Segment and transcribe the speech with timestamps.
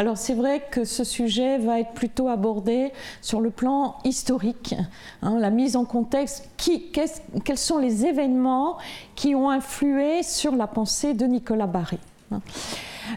[0.00, 2.90] Alors c'est vrai que ce sujet va être plutôt abordé
[3.20, 4.74] sur le plan historique,
[5.20, 8.78] hein, la mise en contexte, qui, quels sont les événements
[9.14, 11.98] qui ont influé sur la pensée de Nicolas Barré.
[12.32, 12.40] Hein.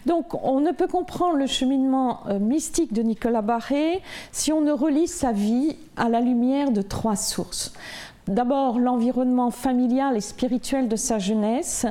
[0.05, 4.01] Donc on ne peut comprendre le cheminement euh, mystique de Nicolas Barré
[4.33, 7.71] si on ne relie sa vie à la lumière de trois sources.
[8.27, 11.85] D'abord, l'environnement familial et spirituel de sa jeunesse.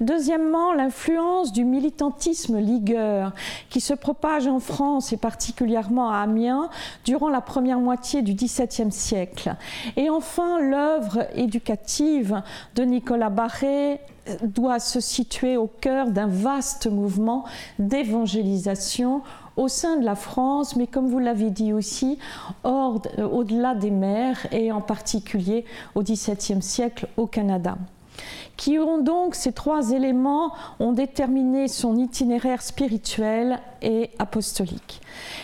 [0.00, 3.32] Deuxièmement, l'influence du militantisme ligueur
[3.70, 6.68] qui se propage en France et particulièrement à Amiens
[7.06, 9.54] durant la première moitié du XVIIe siècle.
[9.96, 12.42] Et enfin, l'œuvre éducative
[12.74, 14.00] de Nicolas Barré
[14.42, 17.44] doit se situer au cœur d'un vaste mouvement
[17.78, 19.22] d'évangélisation
[19.58, 22.18] au sein de la France, mais comme vous l'avez dit aussi,
[22.64, 22.98] euh,
[23.30, 27.76] au-delà des mers et en particulier au XVIIe siècle au Canada
[28.56, 35.00] qui ont donc ces trois éléments ont déterminé son itinéraire spirituel et apostolique.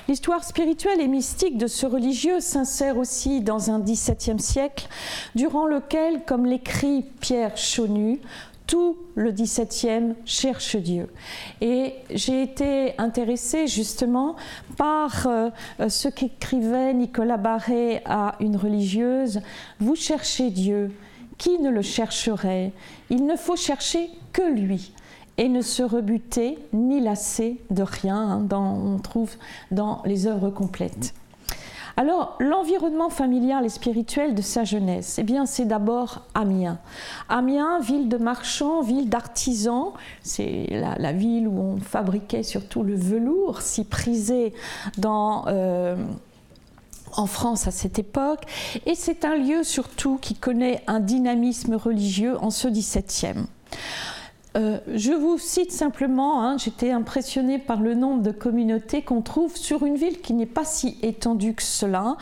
[0.09, 4.89] L'histoire spirituelle et mystique de ce religieux s'insère aussi dans un XVIIe siècle
[5.37, 8.19] durant lequel, comme l'écrit Pierre Chaunu,
[8.67, 11.09] tout le XVIIe cherche Dieu.
[11.61, 14.37] Et j'ai été intéressée justement
[14.77, 15.51] par euh,
[15.89, 19.41] ce qu'écrivait Nicolas Barré à une religieuse.
[19.81, 20.93] Vous cherchez Dieu,
[21.39, 22.73] qui ne le chercherait?
[23.11, 24.93] Il ne faut chercher que lui
[25.37, 29.33] et ne se rebuter ni lasser de rien, hein, on trouve
[29.71, 31.13] dans les œuvres complètes.
[31.97, 36.79] Alors, l'environnement familial et spirituel de sa jeunesse, eh bien, c'est d'abord Amiens.
[37.29, 43.63] Amiens, ville de marchands, ville d'artisans, c'est la, ville où on fabriquait surtout le velours,
[43.63, 44.53] si prisé.
[45.07, 45.97] Euh,
[47.17, 48.43] en France à cette époque,
[48.87, 53.47] et c'est un lieu surtout qui connaît un dynamisme religieux en ce XVIIe.
[54.57, 59.57] Euh, je vous cite simplement, hein, j'étais impressionnée par le nombre de communautés qu'on trouve
[59.57, 62.17] sur une ville qui n'est pas si étendue que cela.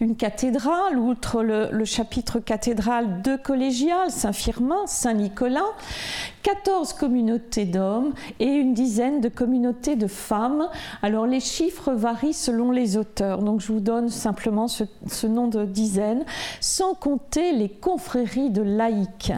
[0.00, 5.62] Une cathédrale, outre le, chapitre cathédrale, deux collégiales, Saint-Firmin, Saint-Nicolas,
[6.46, 10.68] 14 communautés d'hommes et une dizaine de communautés de femmes.
[11.02, 15.64] Alors les chiffres varient selon les auteurs, donc je vous donne simplement ce, nom de
[15.64, 16.24] dizaines,
[16.60, 19.32] sans compter les confréries de laïcs.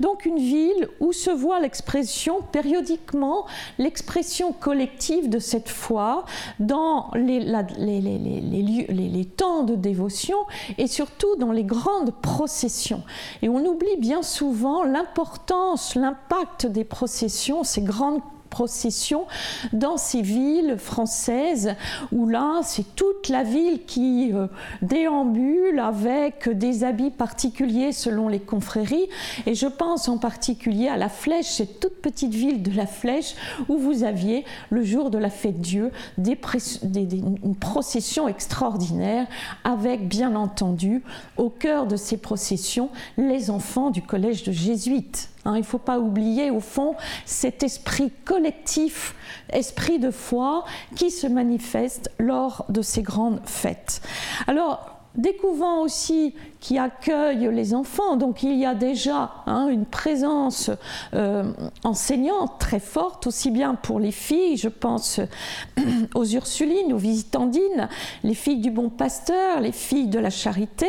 [0.00, 3.46] Donc une ville où se voit l'expression périodiquement,
[3.78, 6.24] l'expression collective de cette foi
[6.58, 10.38] dans les, les, les temps de dévotion
[10.76, 13.04] et surtout dans les grandes processions.
[13.42, 19.26] Et on oublie bien souvent l'importance, l'impact des processions, ces grandes procession
[19.72, 21.74] dans ces villes françaises
[22.12, 24.46] où là c'est toute la ville qui euh,
[24.82, 29.08] déambule avec des habits particuliers selon les confréries
[29.46, 33.34] et je pense en particulier à la Flèche, cette toute petite ville de la Flèche
[33.68, 36.38] où vous aviez le jour de la fête Dieu des,
[36.82, 39.26] une procession extraordinaire
[39.64, 41.02] avec bien entendu
[41.36, 45.30] au cœur de ces processions les enfants du collège de jésuites.
[45.48, 46.94] Hein, il ne faut pas oublier, au fond,
[47.24, 49.14] cet esprit collectif,
[49.48, 50.64] esprit de foi
[50.94, 54.02] qui se manifeste lors de ces grandes fêtes.
[54.46, 58.16] Alors, découvrant aussi qui accueille les enfants.
[58.16, 60.70] Donc il y a déjà hein, une présence
[61.14, 61.52] euh,
[61.84, 65.20] enseignante très forte, aussi bien pour les filles, je pense
[66.14, 67.88] aux Ursulines, aux Visitandines,
[68.24, 70.88] les filles du Bon Pasteur, les filles de la Charité,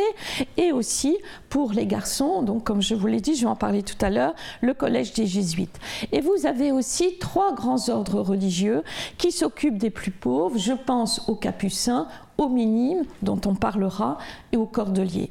[0.56, 1.16] et aussi
[1.48, 4.10] pour les garçons, donc comme je vous l'ai dit, je vais en parler tout à
[4.10, 5.78] l'heure, le Collège des Jésuites.
[6.12, 8.82] Et vous avez aussi trois grands ordres religieux
[9.18, 12.06] qui s'occupent des plus pauvres, je pense aux Capucins,
[12.40, 14.18] aux Minimes, dont on parlera,
[14.52, 15.30] et aux Cordeliers.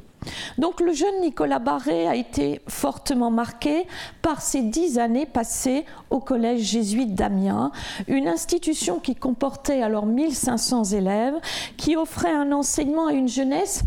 [0.58, 3.88] Donc le jeune Nicolas Barré a été fortement marqué
[4.22, 7.72] par ces dix années passées au collège jésuite d'Amiens,
[8.08, 11.36] une institution qui comportait alors 1500 élèves,
[11.78, 13.84] qui offrait un enseignement à une jeunesse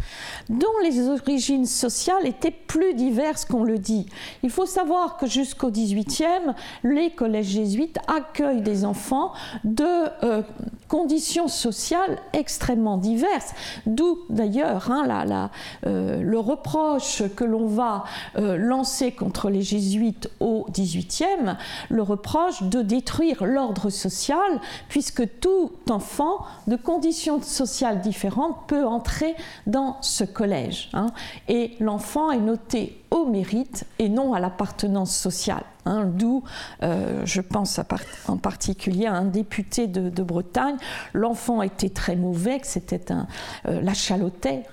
[0.49, 4.07] dont les origines sociales étaient plus diverses qu'on le dit.
[4.43, 6.55] Il faut savoir que jusqu'au 18e,
[6.85, 9.33] les collèges jésuites accueillent des enfants
[9.65, 9.85] de
[10.25, 10.43] euh,
[10.89, 13.55] conditions sociales extrêmement diverses,
[13.87, 15.51] d'où d'ailleurs hein, la,
[15.87, 18.05] euh, le reproche que l'on va
[18.37, 21.57] euh, lancer contre les jésuites au XVIIIe,
[21.91, 29.35] le reproche de détruire l'ordre social, puisque tout enfant de conditions sociales différentes peut entrer
[29.67, 30.91] dans ce collège.
[30.95, 31.09] Hein.
[31.49, 35.65] et l'enfant est noté au mérite et non à l'appartenance sociale.
[35.85, 36.45] Hein, D'où,
[36.83, 37.81] euh, je pense
[38.29, 40.77] en particulier à un député de, Bretagne,
[41.13, 43.27] l'enfant était très mauvais, c'était un
[43.67, 43.93] euh, la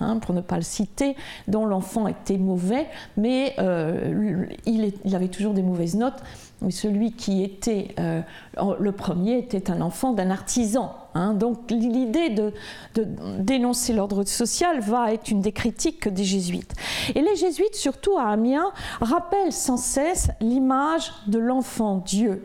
[0.00, 1.16] hein, pour ne pas le citer,
[1.48, 2.86] dont l'enfant était mauvais,
[3.16, 6.22] mais euh, il, il, avait toujours des mauvaises notes
[6.62, 8.22] mais celui qui était euh,
[8.78, 10.94] le premier était un enfant d'un artisan.
[11.14, 11.34] Hein.
[11.34, 12.52] Donc l'idée de,
[13.38, 16.74] dénoncer l'ordre social va être une des critiques des jésuites.
[17.14, 22.42] Et les jésuites, surtout à Amiens, rappellent sans cesse l'image de l'enfant Dieu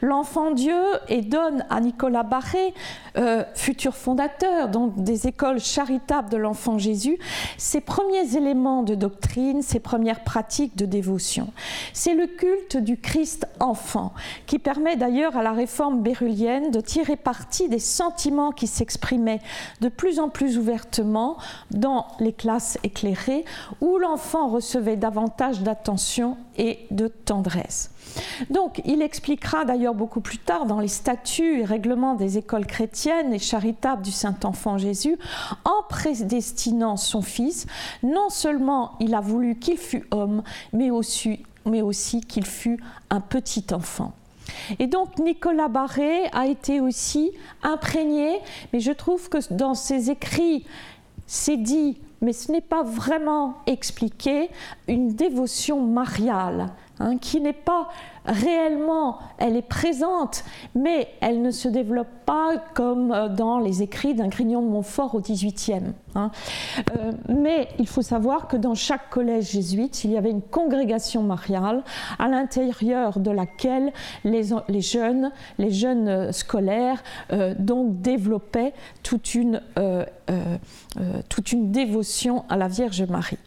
[0.00, 2.74] L'enfant Dieu et donne à Nicolas Barré,
[3.16, 7.18] euh, futur fondateur des écoles charitables de l'enfant Jésus,
[7.58, 11.52] ses premiers éléments de doctrine, ses premières pratiques de dévotion.
[11.92, 14.12] C'est le culte du Christ enfant
[14.46, 19.40] qui permet d'ailleurs à la réforme bérulienne de tirer parti des sentiments qui s'exprimaient
[19.80, 21.36] de plus en plus ouvertement
[21.70, 23.44] dans les classes éclairées
[23.80, 27.91] où l'enfant recevait davantage d'attention et de tendresse.
[28.50, 33.32] Donc, il expliquera d'ailleurs beaucoup plus tard dans les statuts et règlements des écoles chrétiennes
[33.32, 35.18] et charitables du Saint-Enfant Jésus,
[35.64, 37.66] en prédestinant son fils,
[38.02, 40.42] non seulement il a voulu qu'il fût homme,
[40.72, 41.40] mais aussi,
[42.28, 42.80] qu'il fût
[43.10, 44.12] un petit enfant.
[44.78, 47.30] Et donc Nicolas Barré a été aussi
[47.62, 48.40] imprégné,
[48.72, 50.66] mais je trouve que dans ses écrits,
[51.26, 54.50] c'est dit, mais ce n'est pas vraiment expliqué,
[54.88, 56.70] une dévotion mariale
[57.02, 57.88] Hein, qui n'est pas
[58.24, 60.44] réellement, elle est présente,
[60.76, 65.16] mais elle ne se développe pas comme euh, dans les écrits d'un Grignon de Montfort
[65.16, 65.94] au XVIIIe.
[66.14, 66.30] Hein.
[66.96, 71.24] Euh, mais il faut savoir que dans chaque collège jésuite, il y avait une congrégation
[71.24, 71.82] mariale
[72.20, 74.44] à l'intérieur de laquelle les,
[74.80, 77.02] jeunes, les jeunes euh, scolaires
[77.58, 79.60] donc développaient toute une,
[81.28, 83.38] toute une dévotion à la Vierge Marie.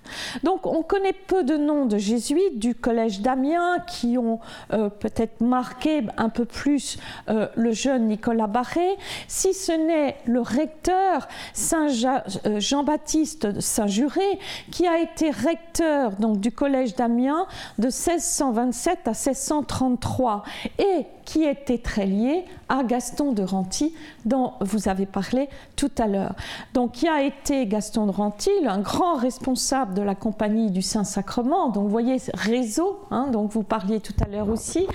[0.44, 3.44] Donc on connaît peu de noms de jésuites du collège d'Amiens
[3.88, 4.39] qui ont
[4.74, 6.97] euh, peut-être marqué un peu plus
[7.30, 8.97] euh, le jeune Nicolas Barré,
[9.27, 11.27] si ce n'est le recteur
[11.74, 14.39] euh, Jean-Baptiste Saint-Juré,
[14.71, 17.45] qui a été recteur du collège d'Amiens
[17.77, 20.44] de 1627 à 1633
[20.80, 23.94] et qui était très lié à Gaston de Renty,
[24.25, 26.33] dont vous avez parlé tout à l'heure.
[26.74, 31.69] Donc, qui a été Gaston de Renty, un grand responsable de la Compagnie du Saint-Sacrement,
[31.69, 34.88] donc vous voyez, réseau, hein, donc vous parliez tout à l'heure aussi.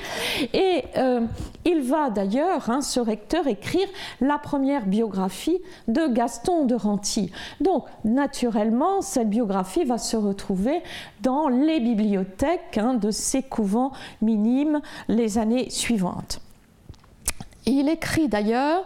[0.53, 1.27] Et euh,
[1.65, 3.87] il va d'ailleurs, hein, ce recteur, écrire
[4.21, 7.31] la première biographie de Gaston de Renty.
[7.61, 10.83] Donc, naturellement, cette biographie va se retrouver
[11.23, 13.93] dans les bibliothèques hein, de ces couvents
[14.23, 16.20] minimes les années suivantes.
[17.67, 18.85] Il écrit d'ailleurs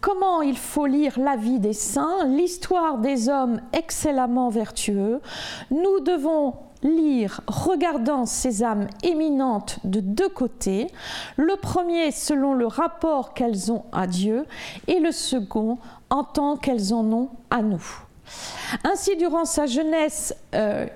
[0.00, 5.20] comment il faut lire la vie des saints, l'histoire des hommes excellemment vertueux.
[5.70, 10.86] Nous devons lire regardant ces âmes éminentes de deux côtés,
[11.36, 14.46] le premier selon le rapport qu'elles ont à Dieu
[14.86, 15.78] et le second
[16.08, 17.84] en tant qu'elles en ont à nous.
[18.84, 20.86] Ainsi, durant sa jeunesse, euh,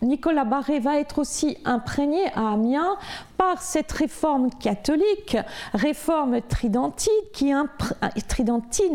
[0.00, 2.96] Nicolas Barré va être aussi imprégné à Amiens
[3.38, 5.36] par cette réforme catholique,
[5.72, 7.54] réforme tridentine qui,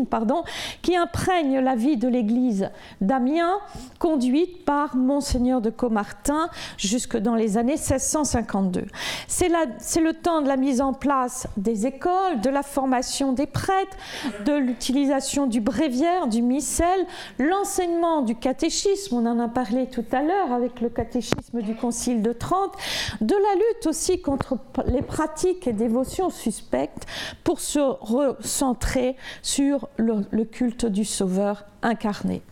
[0.08, 0.44] pardon,
[0.82, 2.70] qui imprègne la vie de l'Église
[3.00, 3.58] d'Amiens,
[3.98, 8.86] conduite par Monseigneur de Comartin jusque dans les années 1652.
[9.26, 13.96] C'est le temps de la mise en place des écoles, de la formation des prêtres,
[14.44, 17.06] de l'utilisation du bréviaire, du missel,
[17.38, 22.20] l'enseignement du catéchisme, on en a parlé tout à l'heure avec le catéchisme du Concile
[22.20, 22.74] de Trente,
[23.22, 24.33] de la lutte aussi contre
[24.86, 27.06] les pratiques et dévotions suspectes
[27.42, 32.42] pour se recentrer sur le, culte du Sauveur incarné.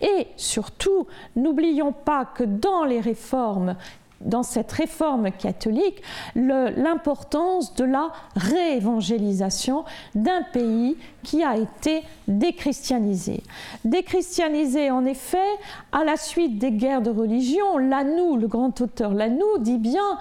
[0.00, 1.06] Et surtout,
[1.36, 3.76] n'oublions pas que dans les réformes
[4.20, 6.02] dans cette réforme catholique
[6.34, 9.84] l'importance de la réévangélisation
[10.16, 10.96] d'un pays
[11.28, 13.42] qui a été déchristianisé.
[13.84, 15.36] Déchristianisé en effet
[15.92, 17.76] à la suite des guerres de religion.
[17.76, 20.18] Lanou, le grand auteur Lanou, dit bien,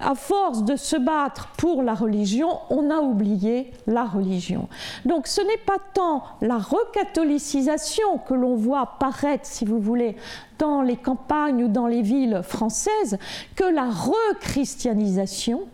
[0.00, 4.68] à force de se battre pour la religion, on a oublié la religion.
[5.04, 10.16] Donc ce n'est pas tant la recatholicisation que l'on voit apparaître, si vous voulez,
[10.58, 13.16] dans les campagnes ou dans les villes françaises,
[13.54, 15.68] que la rechristianisation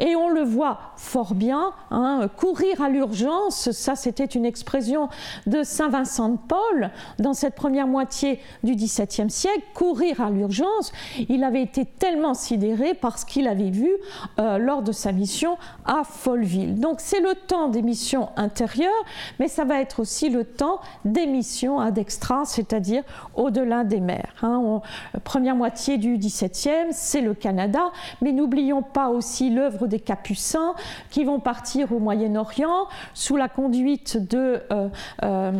[0.00, 5.08] et on le voit fort bien, hein, courir à l'urgence, ça c'était une expression
[5.46, 10.92] de Saint Vincent de Paul dans cette première moitié du XVIIe siècle, courir à l'urgence,
[11.28, 13.90] il avait été tellement sidéré par ce qu'il avait vu
[14.38, 16.78] euh, lors de sa mission à Folleville.
[16.78, 19.04] Donc c'est le temps des missions intérieures,
[19.38, 23.02] mais ça va être aussi le temps des missions ad extra, c'est-à-dire
[23.34, 24.34] au-delà des mers.
[24.42, 24.80] Hein.
[25.24, 30.74] première moitié du XVIIe, c'est le Canada, mais n'oublions pas aussi l'œuvre des Capucins
[31.10, 34.88] qui vont partir au Moyen-Orient sous la conduite de, euh,
[35.22, 35.52] euh,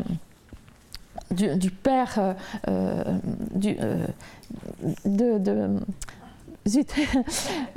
[1.31, 2.35] du, père
[2.69, 3.05] euh,
[3.55, 3.77] du,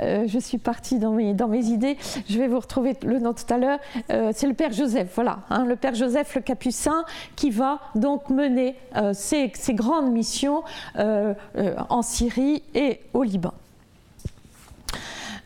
[0.00, 1.96] euh, je suis partie dans mes, dans mes idées,
[2.28, 3.78] je vais vous retrouver le nom tout à l'heure,
[4.10, 7.04] euh, c'est le Père Joseph, voilà, hein, le Père Joseph le Capucin
[7.34, 8.76] qui va donc mener
[9.14, 10.62] ces, ces, grandes missions
[10.94, 13.54] en Syrie et au Liban.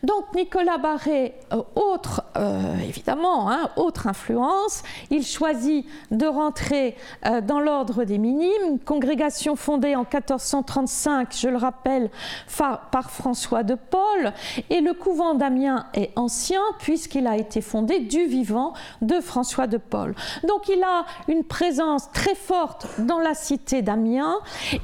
[0.07, 6.95] Donc Nicolas Barré, euh, autre, euh, évidemment, hein, autre influence, il choisit de rentrer
[7.25, 12.09] euh, dans l'ordre des minimes, congrégation fondée en 1435, je le rappelle,
[12.57, 14.31] par François de Paul,
[14.69, 18.71] et le couvent d'Amiens est ancien puisqu'il a été fondé du vivant
[19.01, 20.15] de François de Paul.
[20.47, 24.37] Donc il a une présence très forte dans la cité d'Amiens,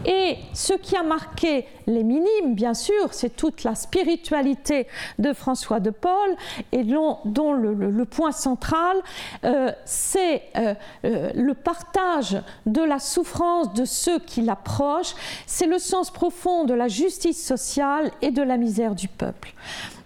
[0.06, 4.88] et ce qui a marqué les minimes, bien sûr, c'est toute la spiritualité
[5.20, 6.36] de François de Paul
[6.72, 8.98] et dont, le, point central,
[9.44, 10.74] euh, c'est euh,
[11.06, 15.16] euh, le partage de la souffrance de ceux qui l'approchent,
[15.48, 19.54] c'est le sens profond de la justice sociale et de la misère du peuple.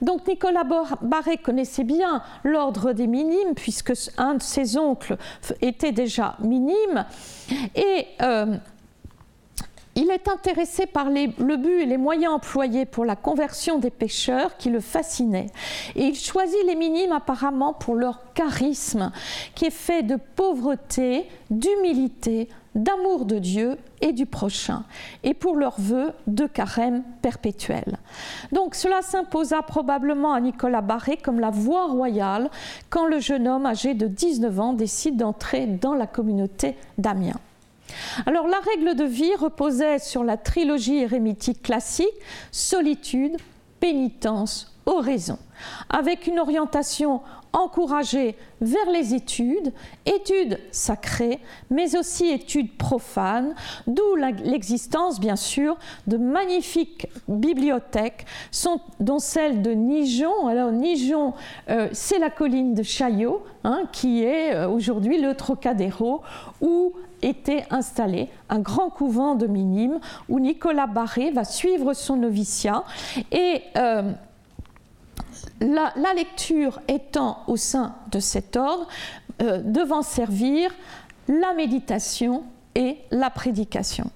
[0.02, 0.64] Donc Nicolas
[1.02, 5.18] Barré connaissait bien l'ordre des minimes, puisque un de ses oncles
[5.62, 7.06] était déjà minime.
[9.98, 14.56] Il est intéressé par le but et les moyens employés pour la conversion des pêcheurs
[14.58, 15.48] qui le fascinaient.
[15.96, 19.12] Et il choisit les minimes apparemment pour leur charisme,
[19.56, 24.84] qui est fait de pauvreté, d'humilité, d'amour de Dieu et du prochain,
[25.24, 27.98] et pour leur vœu de carême perpétuel.
[28.52, 32.52] Donc cela s'imposa probablement à Nicolas Barré comme la voie royale
[32.92, 37.40] quand le jeune homme âgé de 19 ans décide d'entrer dans la communauté d'Amiens.
[38.26, 42.08] Alors la règle de vie reposait sur la trilogie érémitique classique,
[42.52, 43.38] solitude,
[43.80, 45.40] pénitence, oraison,
[45.90, 47.22] avec une orientation
[47.54, 49.74] encouragée vers les études,
[50.06, 53.56] études sacrées, mais aussi études profanes,
[53.88, 58.26] d'où l'existence bien sûr de magnifiques bibliothèques,
[59.00, 60.48] dont celle de Nijon.
[60.48, 61.34] Alors Nijon,
[61.70, 66.22] euh, c'est la colline de Chaillot, hein, qui est euh, aujourd'hui le Trocadéro,
[66.62, 70.00] où était installé un grand couvent de minimes
[70.30, 72.84] où Nicolas Barré va suivre son noviciat
[73.32, 74.12] et euh,
[75.60, 78.88] la, lecture étant au sein de cet ordre,
[79.42, 80.72] euh, devant servir
[81.28, 82.44] la méditation
[82.76, 84.10] et la prédication.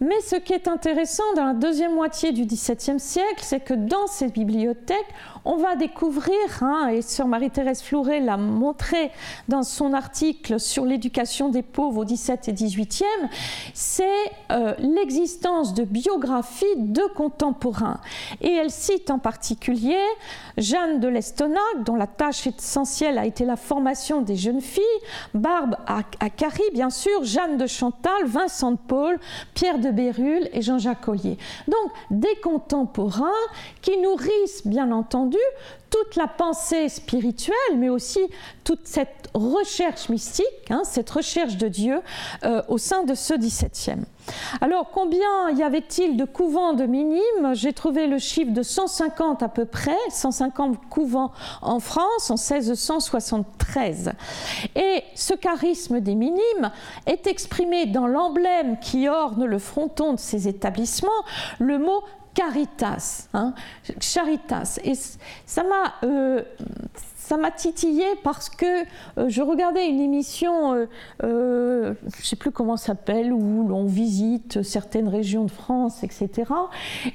[0.00, 4.06] Mais ce qui est intéressant dans la deuxième moitié du XVIIe siècle, c'est que dans
[4.06, 5.08] ces bibliothèques,
[5.44, 9.10] on va découvrir, hein, et Sœur Marie-Thérèse Flouret l'a montré
[9.48, 13.28] dans son article sur l'éducation des pauvres au XVIIe et XVIIIe,
[13.74, 14.04] c'est
[14.50, 18.00] euh, l'existence de biographies de contemporains.
[18.40, 19.98] Et elle cite en particulier
[20.56, 24.82] Jeanne de l'Estonac, dont la tâche essentielle a été la formation des jeunes filles,
[25.34, 25.76] Barbe
[26.20, 29.18] Acari, bien sûr, Jeanne de Chantal, Vincent de Paul,
[29.54, 31.38] Pierre de Bérulle et Jean-Jacques Collier.
[31.66, 33.28] Donc des contemporains
[33.82, 35.27] qui nourrissent, bien entendu,
[35.90, 38.20] toute la pensée spirituelle, mais aussi
[38.64, 42.00] toute cette recherche mystique, hein, cette recherche de Dieu
[42.44, 44.04] euh, au sein de ce 17e.
[44.60, 47.54] Alors, combien y avait-il de couvents de minimes?
[47.54, 51.32] J'ai trouvé le chiffre de 150 à peu près, 150 couvents
[51.62, 54.12] en France en 1673.
[54.76, 56.70] Et ce charisme des minimes
[57.06, 61.08] est exprimé dans l'emblème qui orne le fronton de ces établissements,
[61.58, 62.02] le mot
[62.38, 63.52] caritas, hein,
[64.00, 64.78] charitas.
[64.84, 64.94] Et
[65.44, 66.42] ça m'a euh,
[67.28, 68.64] ça m'a titillé parce que
[69.18, 74.62] euh, je regardais une émission, euh, je ne sais plus comment s'appelle, où l'on visite
[74.62, 76.50] certaines régions de France, etc.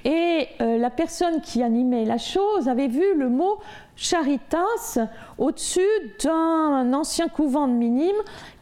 [0.05, 3.59] Et la personne qui animait la chose avait vu le mot
[3.95, 4.99] Charitas
[5.37, 5.81] au-dessus
[6.23, 8.11] d'un ancien couvent de minimes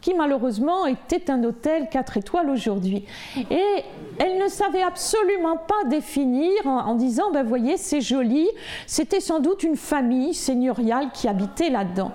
[0.02, 3.06] qui malheureusement était un hôtel 4 étoiles aujourd'hui.
[3.50, 3.84] Et
[4.18, 8.48] elle ne savait absolument pas définir en, disant, ben voyez, c'est joli,
[8.88, 12.12] c'était sans doute une famille seigneuriale qui habitait là-dedans.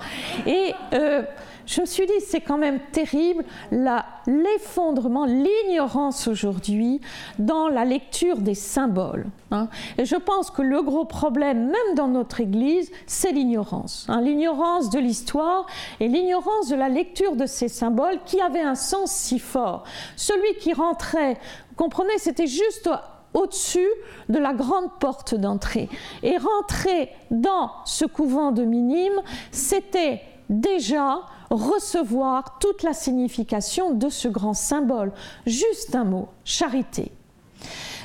[0.46, 1.22] Et euh,
[1.66, 7.00] je me suis dit, c'est quand même terrible l'effondrement, l'ignorance aujourd'hui
[7.38, 9.26] dans la lecture des symboles.
[9.50, 9.68] Hein.
[9.98, 14.06] Et je pense que le gros problème, même dans notre Église, c'est l'ignorance.
[14.08, 14.20] Hein.
[14.20, 15.66] l'ignorance de l'histoire
[15.98, 19.84] et l'ignorance de la lecture de ces symboles qui avaient un sens si fort.
[20.14, 21.34] Celui qui rentrait,
[21.70, 22.88] vous comprenez, c'était juste
[23.34, 23.88] au-dessus
[24.28, 25.88] de la grande porte d'entrée.
[26.22, 34.28] Et rentrer dans ce couvent de minimes, c'était déjà recevoir toute la signification de ce
[34.28, 35.12] grand symbole.
[35.46, 37.12] Juste un mot, charité.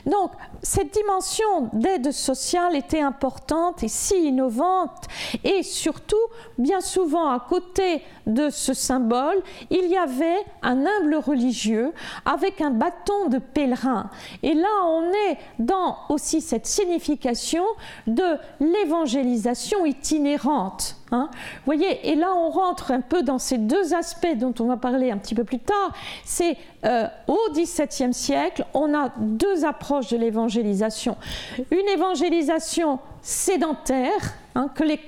[0.05, 0.31] Donc,
[0.63, 5.07] cette dimension d'aide sociale était importante et si innovante,
[5.43, 6.15] et surtout,
[6.57, 11.91] bien souvent, à côté de ce symbole, il y avait un humble religieux
[12.25, 14.09] avec un bâton de pèlerin.
[14.43, 17.63] Et là, on est dans aussi cette signification
[18.07, 20.97] de l'évangélisation itinérante.
[21.11, 21.29] Hein.
[21.31, 24.77] Vous voyez, et là on rentre un peu dans ces deux aspects dont on va
[24.77, 25.93] parler un petit peu plus tard.
[26.23, 30.50] C'est euh, au XVIIe siècle, on a deux approches de l'évangélisation.
[30.59, 34.99] Une évangélisation sédentaire, hein, que les,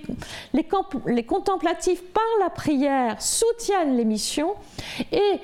[0.53, 4.53] les, contemplatifs par la prière soutiennent les missions,
[5.11, 5.39] et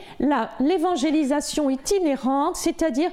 [0.60, 3.10] l'évangélisation itinérante, c'est-à-dire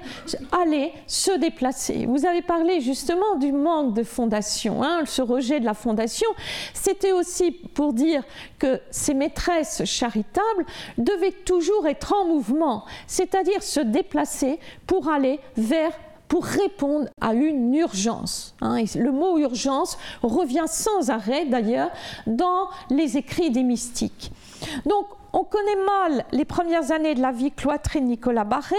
[0.53, 2.07] aller se déplacer.
[2.07, 6.29] Vous avez parlé justement du manque de fondation, hein, ce rejet de la fondation.
[6.75, 8.23] C'était aussi pour dire
[8.59, 10.67] que ces maîtresses charitables
[10.99, 15.93] devaient toujours être en mouvement, c'est-à-dire se déplacer pour aller vers
[16.29, 18.55] pour répondre à une urgence.
[18.61, 18.83] Hein.
[18.95, 21.91] le mot urgence revient sans arrêt d'ailleurs
[22.27, 24.33] dans les écrits des mystiques.
[24.85, 25.07] Donc
[25.39, 28.75] on connaît mal les premières années de la vie cloîtrée de Nicolas Barré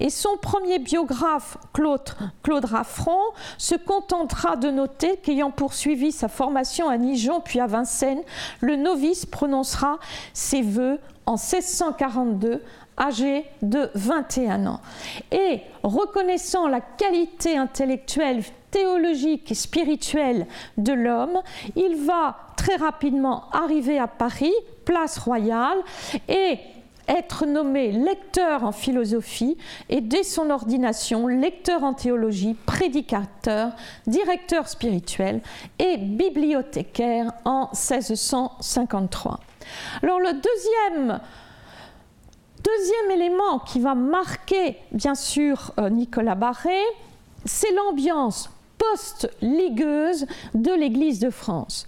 [0.00, 3.18] et son premier biographe, Claude, Raffron,
[3.56, 8.22] se contentera de noter qu'ayant poursuivi sa formation à Nijon puis à Vincennes,
[8.60, 9.98] le novice prononcera
[10.34, 12.62] ses vœux en 1642
[12.98, 14.80] âgé de 21 ans.
[15.32, 20.46] Et reconnaissant la qualité intellectuelle, théologique et spirituelle
[20.78, 21.40] de l'homme,
[21.76, 24.52] il va très rapidement arriver à Paris,
[24.84, 25.78] place royale,
[26.28, 26.58] et
[27.08, 29.56] être nommé lecteur en philosophie
[29.88, 33.72] et dès son ordination, lecteur en théologie, prédicateur,
[34.06, 35.40] directeur spirituel
[35.78, 39.40] et bibliothécaire en 1653.
[40.02, 41.20] Alors le deuxième
[42.64, 46.80] Deuxième élément qui va marquer bien sûr euh, Nicolas Barré,
[47.44, 51.86] c'est l'ambiance post-ligueuse de l'Église de France.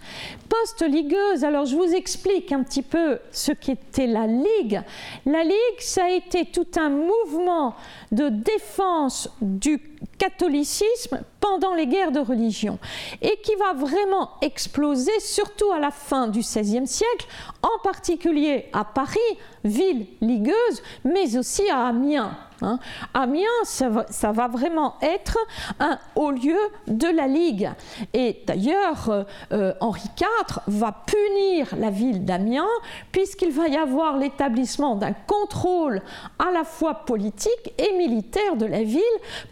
[0.48, 4.82] Post-ligueuse, alors je vous explique un petit peu ce qu'était la Ligue.
[5.24, 7.74] La Ligue, ça a été tout un mouvement
[8.12, 9.80] de défense du
[10.18, 12.78] catholicisme pendant les guerres de religion
[13.22, 17.26] et qui va vraiment exploser surtout à la fin du XVIe siècle,
[17.62, 19.18] en particulier à Paris,
[19.64, 22.36] ville ligueuse, mais aussi à Amiens.
[22.62, 22.78] Hein.
[23.12, 25.38] Amiens, ça va, vraiment être
[25.78, 27.70] un haut lieu de la Ligue.
[28.14, 32.66] Et d'ailleurs, euh, Henri IV va punir la ville d'Amiens
[33.12, 36.02] puisqu'il va y avoir l'établissement d'un contrôle
[36.38, 39.02] à la fois politique et militaire de la ville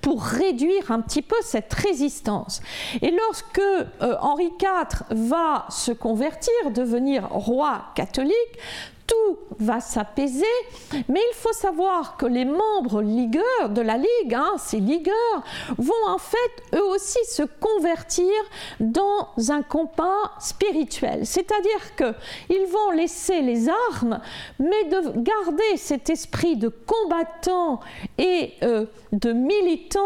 [0.00, 2.61] pour réduire un petit peu cette résistance.
[3.02, 8.59] Et lorsque euh, Henri IV va se convertir, devenir roi catholique,
[9.07, 10.44] tout va s'apaiser,
[11.09, 15.42] mais il faut savoir que les membres ligueurs de la Ligue, hein, ces ligueurs,
[15.76, 18.33] vont en fait eux aussi se convertir
[18.80, 21.26] dans un combat spirituel.
[21.26, 24.20] C'est-à-dire qu'ils vont laisser les armes,
[24.59, 27.80] mais de garder cet esprit de combattant
[28.18, 30.00] et euh, de militant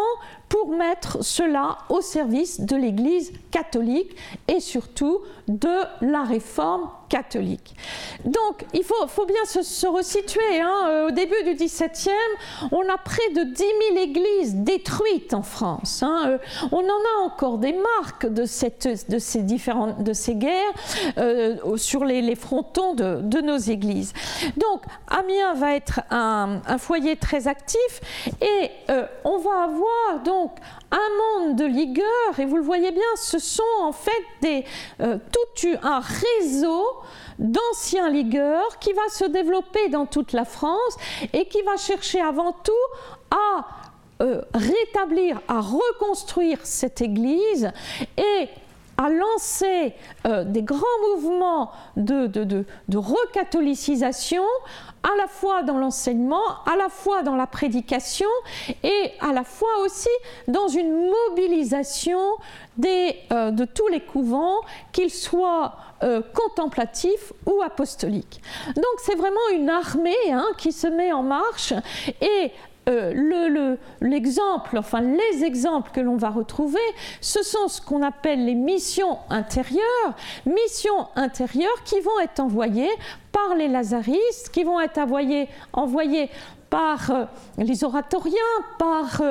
[0.49, 4.17] pour mettre cela au service de l'Église catholique
[4.47, 7.75] et surtout de la réforme catholique.
[8.25, 10.61] Donc il faut, faut bien se, resituer.
[10.61, 10.87] Hein.
[10.89, 12.11] Euh, au début du XVIIe,
[12.71, 16.03] on a près de 10 000 églises détruites en France.
[16.03, 16.25] Hein.
[16.27, 16.39] Euh,
[16.71, 20.53] on en a encore des marques de, cette, de, ces, différentes, de ces guerres
[21.17, 24.13] euh, sur les, les frontons de, de, nos églises.
[24.57, 28.71] Donc Amiens va être un, un foyer très actif et
[29.25, 30.57] on va avoir donc
[30.91, 34.65] un monde de ligueurs, et vous le voyez bien, ce sont en fait des,
[35.01, 36.85] euh, tout un réseau
[37.39, 40.97] d'anciens ligueurs qui va se développer dans toute la France
[41.33, 42.73] et qui va chercher avant tout
[43.31, 43.67] à
[44.21, 47.71] euh, rétablir, à reconstruire cette Église
[48.17, 48.49] et
[48.97, 49.95] à lancer
[50.27, 50.79] euh, des grands
[51.15, 52.65] mouvements de, de,
[52.97, 54.43] recatholicisation
[55.03, 58.29] à la fois dans l'enseignement, à la fois dans la prédication
[58.83, 60.09] et à la fois aussi
[60.49, 62.19] dans une mobilisation
[62.85, 64.61] euh, de tous les couvents,
[64.93, 68.41] qu'ils soient euh, contemplatifs ou apostoliques.
[68.77, 71.73] Donc c'est vraiment une armée hein, qui se met en marche
[72.21, 72.53] et
[72.89, 73.77] euh,
[74.77, 76.79] enfin les exemples que l'on va retrouver,
[77.21, 80.15] ce sont ce qu'on appelle les missions intérieures,
[80.47, 82.91] missions intérieures qui vont être envoyées
[83.33, 86.31] par les lazaristes, qui vont être envoyées, envoyées
[86.71, 87.25] par euh,
[87.57, 88.35] les oratoriens,
[88.79, 89.23] par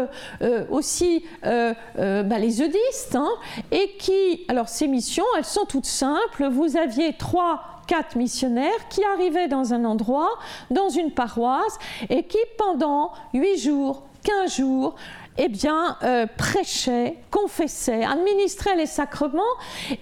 [0.42, 3.30] euh, aussi bah, les eudistes, hein,
[3.72, 6.48] et qui, alors ces missions, elles sont toutes simples.
[6.50, 10.30] Vous aviez trois quatre missionnaires qui arrivaient dans un endroit,
[10.70, 14.96] dans une paroisse, et qui pendant huit jours, quinze jours,
[15.38, 15.98] eh bien,
[16.38, 19.44] prêchait, confessait, administrait les sacrements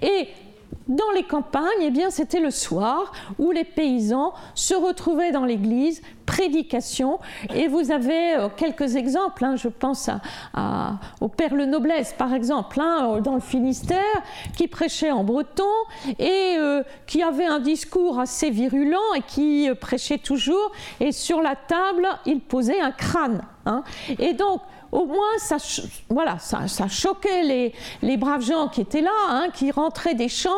[0.02, 0.30] et
[0.88, 6.02] dans les campagnes, eh bien, c'était le soir où les paysans se retrouvaient dans l'église,
[6.26, 7.20] prédication.
[7.54, 9.46] Et vous avez euh, quelques exemples.
[9.46, 9.56] Hein.
[9.56, 10.10] je pense
[11.22, 11.66] au Père Le
[12.18, 14.00] par exemple, hein, dans le Finistère,
[14.56, 15.64] qui prêchait en breton
[16.20, 20.72] et euh, qui avait un discours assez virulent et qui euh, prêchait toujours.
[21.00, 23.42] Et sur la table, il posait un crâne.
[23.66, 23.84] Hein.
[24.20, 24.62] Et donc,
[24.96, 25.58] au moins, ça,
[26.10, 30.50] voilà, ça, choquait les, les, braves gens qui étaient là, hein, qui rentraient des champs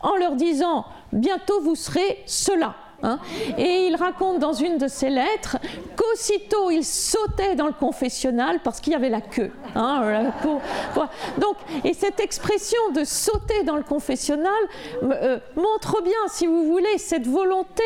[0.00, 2.74] en leur disant Bientôt vous serez cela.
[3.02, 3.18] Hein.
[3.58, 5.58] Et il raconte dans une de ses lettres
[5.96, 9.50] qu'aussitôt il sautait dans le confessionnal parce qu'il y avait la queue.
[9.74, 10.32] Hein,
[11.38, 14.52] Donc, et cette expression de sauter dans le confessionnal
[15.02, 17.82] euh, montre bien, si vous voulez, cette volonté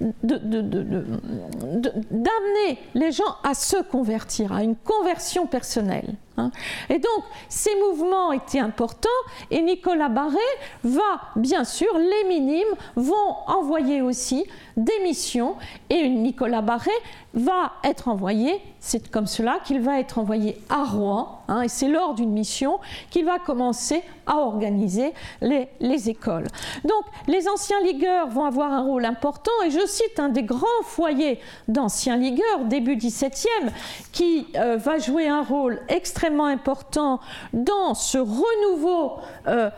[0.00, 6.14] d'amener les gens à se convertir, à une conversion personnelle.
[6.40, 6.50] Hein.
[6.88, 9.08] Et donc, ces mouvements étaient importants
[9.50, 10.36] et Nicolas Barré
[10.84, 15.56] va, bien sûr, les minimes vont envoyer aussi des missions
[15.88, 16.90] et Nicolas Barré
[17.32, 21.88] va être envoyé, c'est comme cela qu'il va être envoyé à Rouen, hein, et c'est
[21.88, 22.80] lors d'une mission
[23.10, 26.48] qu'il va commencer à organiser les, les, écoles.
[26.84, 30.66] Donc les anciens ligueurs vont avoir un rôle important, et je cite un des grands
[30.84, 33.70] foyers d'anciens ligueurs, début 17e,
[34.12, 37.20] qui euh, va jouer un rôle extrêmement important
[37.52, 39.18] dans ce renouveau.
[39.46, 39.70] Euh,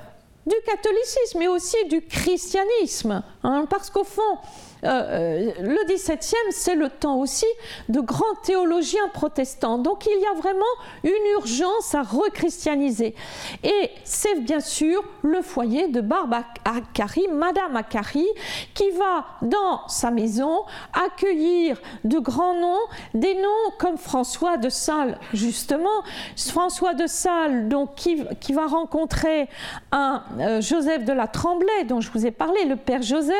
[0.46, 4.38] du catholicisme, mais aussi du christianisme, hein, parce qu'au fond,
[4.84, 7.46] euh, euh, le XVIIe, c'est le temps aussi
[7.88, 9.78] de grands théologiens protestants.
[9.78, 10.64] Donc il y a vraiment
[11.04, 13.14] une urgence à rechristianiser.
[13.62, 18.26] Et c'est bien sûr le foyer de Barbe Akari, Madame Akari,
[18.74, 22.80] qui va dans sa maison accueillir de grands noms,
[23.14, 26.02] des noms comme François de Sales, justement.
[26.36, 29.48] François de Sales, donc, qui, va rencontrer
[29.92, 33.34] un euh, Joseph de la Tremblay, dont je vous ai parlé, le père Joseph,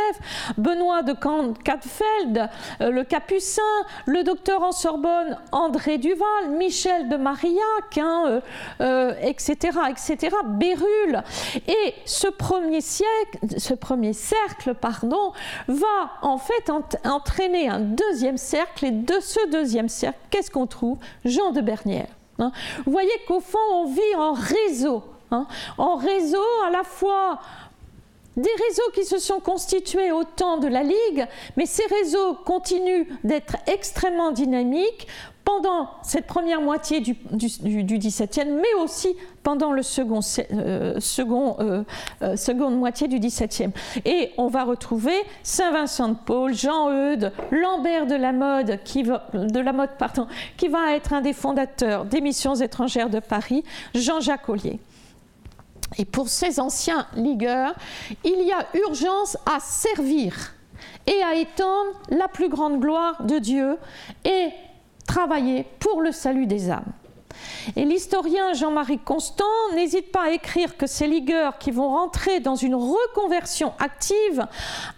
[0.56, 1.31] Benoît de Camp
[2.80, 3.62] Euh, le Capucin,
[4.06, 8.00] le docteur en Sorbonne André Duval, Michel de Marillac,
[9.22, 11.22] etc., etc., Bérulle.
[11.66, 15.32] Et ce premier, siècle, ce premier cercle pardon,
[15.68, 16.70] va en fait
[17.04, 18.86] entraîner un deuxième cercle.
[18.86, 20.98] Et de ce deuxième cercle, qu'est-ce qu'on trouve?
[21.24, 22.08] Jean de Bernière.
[22.38, 22.52] Hein.
[22.84, 25.04] Vous voyez qu'au fond, on vit en réseau.
[25.34, 25.46] Hein.
[25.78, 27.38] en réseau à la fois
[28.36, 33.06] des réseaux qui se sont constitués au temps de la Ligue, mais ces réseaux continuent
[33.24, 35.06] d'être extrêmement dynamiques
[35.44, 40.20] pendant cette première moitié du, XVIIe, mais aussi pendant le second,
[40.52, 41.84] euh, euh,
[42.22, 43.72] euh, seconde moitié du XVIIe.
[44.04, 49.02] Et on va retrouver Saint Vincent de Paul, Jean Eudes, Lambert de la Mode, qui
[49.02, 49.26] va
[50.94, 53.64] être un des fondateurs des missions étrangères de Paris,
[53.94, 54.78] Jean-Jacques Ollier.
[55.98, 57.74] Et pour ces anciens ligueurs,
[58.24, 60.54] il y a urgence à servir
[61.06, 63.76] et à étendre la plus grande gloire de Dieu
[64.24, 64.48] et
[65.06, 66.92] travailler pour le salut des âmes.
[67.76, 72.56] Et l'historien Jean-Marie Constant n'hésite pas à écrire que ces ligueurs qui vont rentrer dans
[72.56, 74.46] une reconversion active,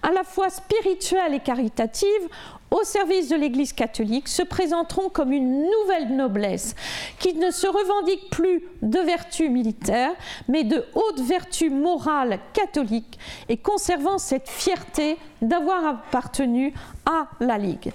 [0.03, 2.29] à la fois spirituelle et caritative,
[2.71, 6.75] au service de l'Église catholique se présenteront comme une nouvelle noblesse
[7.21, 10.11] qui ne se revendique plus de vertu militaire,
[10.49, 16.75] mais de haute vertu morale catholique et conservant cette fierté d'avoir appartenu
[17.07, 17.93] à la Ligue.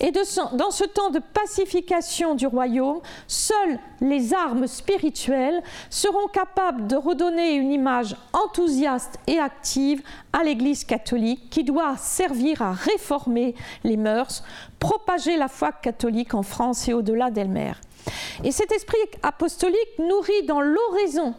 [0.00, 6.96] Et dans ce temps de pacification du royaume, seules les armes spirituelles seront capables de
[6.96, 10.02] redonner une image enthousiaste et active
[10.32, 13.54] à l'Église catholique qui doit servir à réformer
[13.84, 14.42] les mœurs,
[14.80, 17.74] propager la foi catholique en France et au-delà d'elle-même.
[18.42, 21.34] Et cet esprit apostolique nourrit dans l'oraison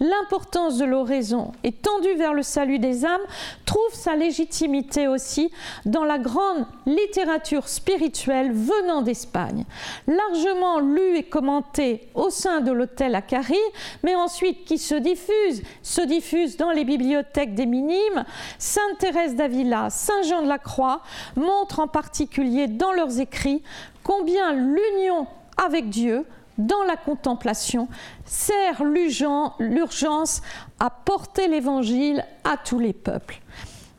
[0.00, 3.20] l'importance de l'oraison étendue vers le salut des âmes
[3.64, 5.50] trouve sa légitimité aussi
[5.84, 9.64] dans la grande littérature spirituelle venant d'Espagne,
[10.06, 13.56] largement lue et commentée au sein de l'hôtel Acari,
[14.02, 18.24] mais ensuite qui se diffuse, se diffuse dans les bibliothèques des minimes.
[18.58, 21.02] Sainte Thérèse d'Avila, Saint Jean de la Croix
[21.36, 23.62] montrent en particulier dans leurs écrits
[24.02, 26.24] combien l'union avec Dieu
[26.58, 27.88] dans la contemplation
[28.24, 30.42] sert l'urgence
[30.78, 33.40] à porter l'évangile à tous les peuples.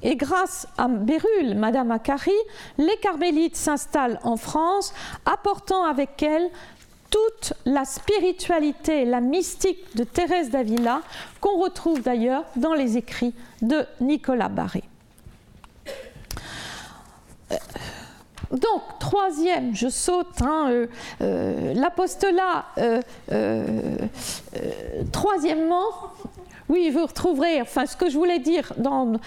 [0.01, 2.31] Et grâce à Bérulle, Madame Akari,
[2.77, 4.93] les carmélites s'installent en France,
[5.25, 6.49] apportant avec elles
[7.09, 11.01] toute la spiritualité, la mystique de Thérèse d'Avila,
[11.41, 14.83] qu'on retrouve d'ailleurs dans les écrits de Nicolas Barré.
[18.51, 20.85] Euh, donc, troisième, je saute, hein,
[21.19, 22.65] l'apostolat,
[25.11, 25.85] troisièmement,
[26.69, 29.19] oui, vous retrouverez, enfin ce que je voulais dire dans,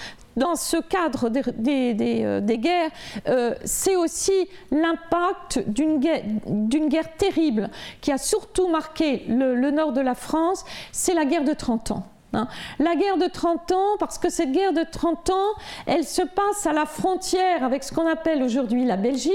[0.54, 2.90] ce cadre des, euh, guerres,
[3.28, 7.68] euh, c'est aussi l'impact d'une guerre, terrible
[8.00, 11.90] qui a surtout marqué le, le nord de la France, c'est la guerre de 30
[11.90, 12.11] ans.
[12.32, 12.48] Hein.
[12.78, 15.52] La guerre de 30 ans, parce que cette guerre de 30 ans,
[15.86, 19.32] elle se passe à la frontière avec ce qu'on appelle aujourd'hui la Belgique,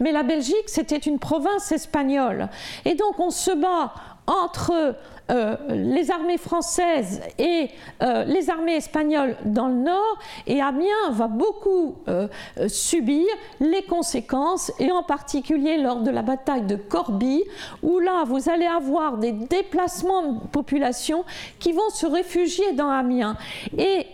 [0.00, 2.48] mais la Belgique, c'était une province espagnole.
[2.84, 3.92] Et donc on se bat
[4.26, 4.96] entre
[5.28, 7.68] euh, les armées françaises et
[8.00, 12.28] euh, les armées espagnoles dans le nord, et Amiens va beaucoup euh,
[12.68, 13.26] subir
[13.58, 17.42] les conséquences, et en particulier lors de la bataille de Corbie,
[17.82, 21.24] où là vous allez avoir des déplacements de population
[21.58, 23.36] qui vont se réfugier dans Amiens.
[23.76, 24.06] Et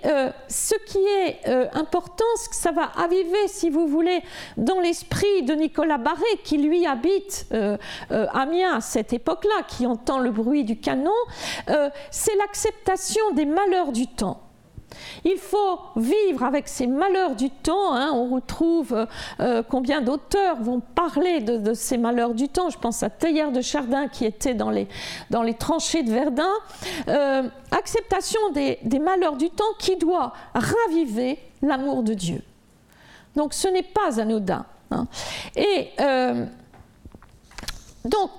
[0.48, 4.22] ce qui est important, c'est que ça va aviver, si vous voulez,
[4.56, 7.46] dans l'esprit de Nicolas Barré, qui lui habite
[8.10, 11.01] Amiens à cette époque-là, qui entend le bruit du canon
[11.68, 14.40] euh, c'est l'acceptation des malheurs du temps.
[15.24, 17.94] Il faut vivre avec ces malheurs du temps.
[17.94, 18.10] Hein.
[18.12, 19.06] On retrouve euh,
[19.40, 22.68] euh, combien d'auteurs vont parler de, ces malheurs du temps.
[22.68, 24.86] Je pense à Théière de Chardin qui était dans les,
[25.58, 26.52] tranchées de Verdun.
[27.70, 32.42] acceptation des, malheurs du temps qui doit raviver l'amour de Dieu.
[33.34, 34.66] Donc ce n'est pas anodin.
[34.90, 35.06] Hein.
[35.56, 35.88] Et
[38.04, 38.30] donc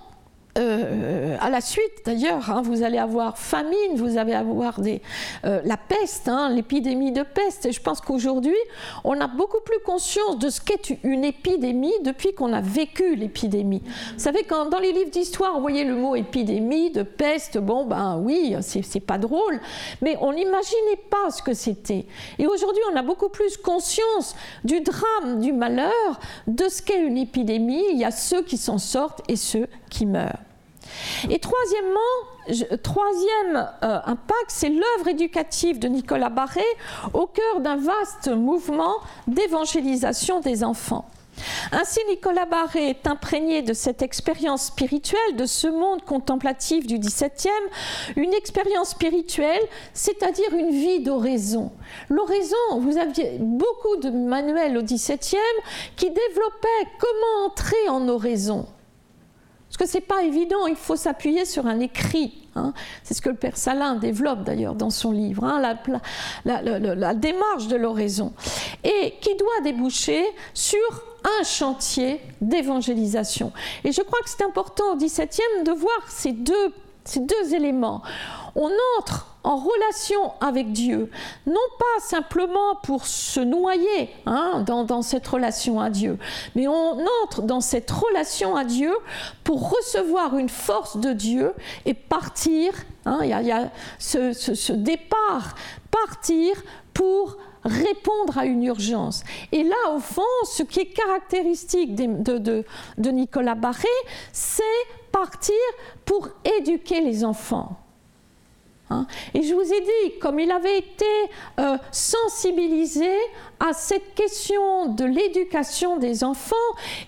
[0.56, 5.78] euh, à la suite, d'ailleurs, hein, vous allez avoir famine, vous allez avoir euh, la
[5.78, 7.66] peste, hein, l'épidémie de peste.
[7.66, 8.56] Et je pense qu'aujourd'hui,
[9.04, 13.82] on a beaucoup plus conscience de ce qu'est une épidémie depuis qu'on a vécu l'épidémie.
[14.14, 17.86] Vous savez, quand dans les livres d'histoire, on voyait le mot épidémie, de peste, bon,
[17.86, 19.60] ben oui, c'est pas drôle,
[20.02, 22.06] mais on n'imaginait pas ce que c'était.
[22.38, 27.18] Et aujourd'hui, on a beaucoup plus conscience du drame, du malheur, de ce qu'est une
[27.18, 27.84] épidémie.
[27.92, 30.40] Il y a ceux qui s'en sortent et ceux qui meurent.
[31.30, 36.66] Et troisièmement, troisième euh, impact, c'est l'œuvre éducative de Nicolas Barré
[37.14, 38.96] au cœur d'un vaste mouvement
[39.28, 41.06] d'évangélisation des enfants.
[41.72, 47.50] Ainsi, Nicolas Barré est imprégné de cette expérience spirituelle, de ce monde contemplatif du XVIIe,
[48.16, 49.62] une expérience spirituelle,
[49.94, 51.72] c'est-à-dire une vie d'oraison.
[52.10, 55.40] L'oraison, vous aviez beaucoup de manuels au XVIIe
[55.96, 58.68] qui développaient comment entrer en oraison.
[59.74, 62.48] Parce que ce n'est pas évident, il faut s'appuyer sur un écrit.
[62.56, 62.74] Hein.
[63.04, 65.60] C'est ce que le père Salin développe d'ailleurs dans son livre, hein,
[66.46, 68.34] la, démarche de l'oraison.
[68.84, 70.78] Et qui doit déboucher sur
[71.40, 73.52] un chantier d'évangélisation.
[73.84, 76.72] Et je crois que c'est important au XVIIe de voir ces deux,
[77.06, 78.02] ces deux éléments.
[78.56, 81.10] On entre en relation avec Dieu,
[81.46, 86.18] non pas simplement pour se noyer hein, dans, cette relation à Dieu,
[86.56, 88.94] mais on entre dans cette relation à Dieu
[89.44, 91.54] pour recevoir une force de Dieu
[91.86, 92.74] et partir.
[93.06, 95.56] Hein, il y, a, ce, départ,
[95.92, 96.56] partir
[96.94, 99.24] pour répondre à une urgence.
[99.52, 102.64] Et là, au fond, ce qui est caractéristique de,
[102.98, 103.88] de Nicolas Barré,
[104.32, 104.64] c'est
[105.14, 105.56] partir
[106.04, 106.28] pour
[106.60, 107.80] éduquer les enfants.
[108.90, 109.08] Hein.
[109.34, 111.06] Et je vous ai dit, comme il avait été
[111.60, 113.16] euh, sensibilisé
[113.64, 116.56] à cette question de l'éducation des enfants,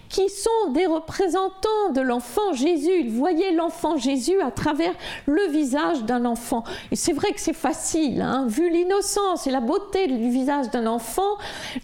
[0.07, 3.01] qui sont des représentants de l'enfant Jésus.
[3.01, 4.93] Il voyait l'enfant Jésus à travers
[5.25, 6.63] le visage d'un enfant.
[6.91, 10.87] Et c'est vrai que c'est facile, hein, vu l'innocence et la beauté du visage d'un
[10.87, 11.35] enfant,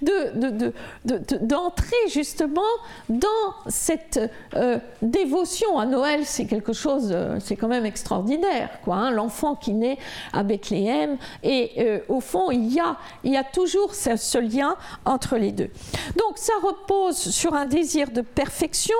[0.01, 2.61] d'entrer de, justement
[3.09, 3.27] dans
[3.67, 4.21] cette
[4.55, 6.21] euh, dévotion à Noël.
[6.23, 8.95] C'est quelque chose, euh, c'est quand même extraordinaire, quoi.
[8.95, 9.97] Hein, l'enfant qui naît
[10.31, 11.17] à Bethléem.
[11.43, 14.60] Et euh, au fond, il y a, il y a toujours ce lien
[15.05, 15.69] entre les deux.
[16.17, 18.97] Donc ça repose sur un désir de perfection,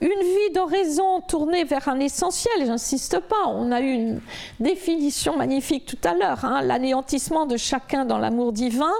[0.00, 4.20] une vie d'oraison tournée vers un essentiel, j'insiste pas, on a eu une
[4.60, 8.92] définition magnifique tout à l'heure, hein, l'anéantissement de chacun dans l'amour divin,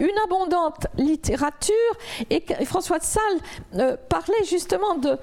[0.00, 1.74] une abondante littérature,
[2.30, 3.22] et, François de Sales
[3.74, 5.18] euh, parlait justement de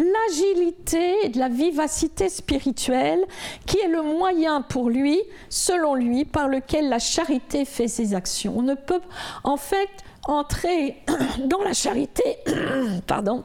[0.00, 3.24] l'agilité et de la vivacité spirituelle
[3.66, 8.54] qui est le moyen pour lui, selon lui, par lequel la charité fait ses actions.
[8.56, 9.00] On ne peut
[9.44, 9.90] en fait
[10.24, 11.02] entrer
[11.44, 12.38] dans la charité,
[13.06, 13.44] pardon,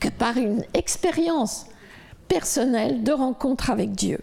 [0.00, 1.66] que par une expérience
[2.28, 4.18] personnelle de rencontre avec Dieu.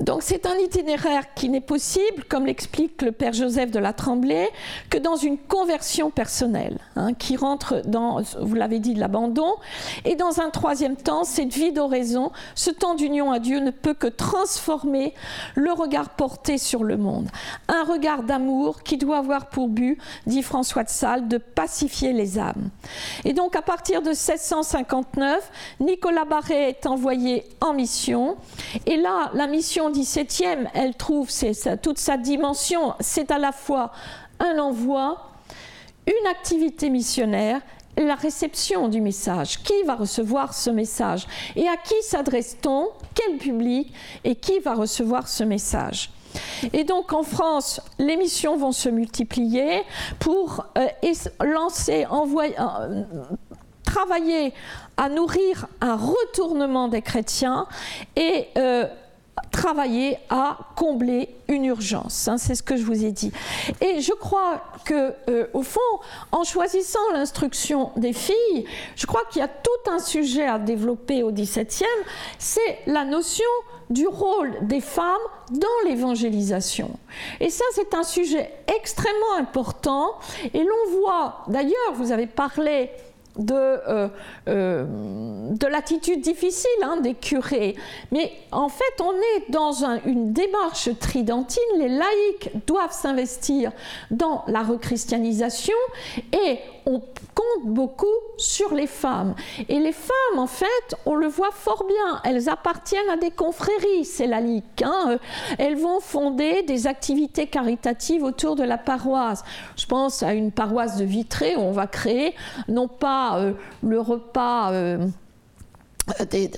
[0.00, 4.48] Donc c'est un itinéraire qui n'est possible, comme l'explique le père Joseph de la Tremblay,
[4.90, 9.54] que dans une conversion personnelle, hein, qui rentre dans, vous l'avez dit, l'abandon.
[10.04, 13.94] Et dans un troisième temps, cette vie d'oraison, ce temps d'union à Dieu ne peut
[13.94, 15.14] que transformer
[15.54, 17.28] le regard porté sur le monde.
[17.68, 22.38] Un regard d'amour qui doit avoir pour but, dit François de Sales, de pacifier les
[22.38, 22.70] âmes.
[23.24, 28.36] Et donc à partir de 1659, Nicolas Barré est envoyé en mission.
[28.86, 31.28] Et là, la mission 17e, elle trouve
[31.82, 32.94] toute sa dimension.
[33.00, 33.92] C'est à la fois
[34.40, 35.30] un envoi,
[36.06, 37.60] une activité missionnaire
[38.04, 39.62] la réception du message.
[39.62, 41.26] Qui va recevoir ce message?
[41.56, 42.88] Et à qui s'adresse-t-on?
[43.14, 43.92] Quel public?
[44.24, 46.10] Et qui va recevoir ce message?
[46.72, 49.82] Et donc en France, les missions vont se multiplier
[50.18, 50.86] pour euh,
[51.42, 53.02] lancer, envoyer, euh,
[53.82, 54.52] travailler
[54.96, 57.66] à nourrir un retournement des chrétiens
[58.14, 58.86] et euh,
[59.50, 62.28] travailler à combler une urgence.
[62.28, 63.32] Hein, c'est ce que je vous ai dit.
[63.80, 65.80] Et je crois que, euh, au fond,
[66.32, 68.64] en choisissant l'instruction des filles,
[68.96, 71.86] je crois qu'il y a tout un sujet à développer au XVIIe,
[72.38, 73.44] c'est la notion
[73.90, 75.16] du rôle des femmes
[75.50, 76.90] dans l'évangélisation.
[77.40, 80.18] Et ça, c'est un sujet extrêmement important.
[80.52, 82.90] Et l'on voit, d'ailleurs, vous avez parlé
[83.38, 84.08] de, euh,
[84.48, 84.84] euh,
[85.50, 87.76] de l'attitude difficile hein, des curés.
[88.12, 91.62] Mais en fait, on est dans une démarche tridentine.
[91.78, 93.72] Les laïcs doivent s'investir
[94.10, 95.76] dans la rechristianisation
[96.32, 97.00] et on
[97.34, 98.06] compte beaucoup
[98.38, 99.34] sur les femmes.
[99.68, 100.66] Et les femmes, en fait,
[101.06, 105.18] on le voit fort bien, elles appartiennent à des confréries, c'est la hein.
[105.58, 109.44] Elles vont fonder des activités caritatives autour de la paroisse.
[109.76, 112.34] Je pense à une paroisse de Vitré où on va créer
[112.68, 114.72] non pas euh, le repas.
[114.72, 115.06] Euh,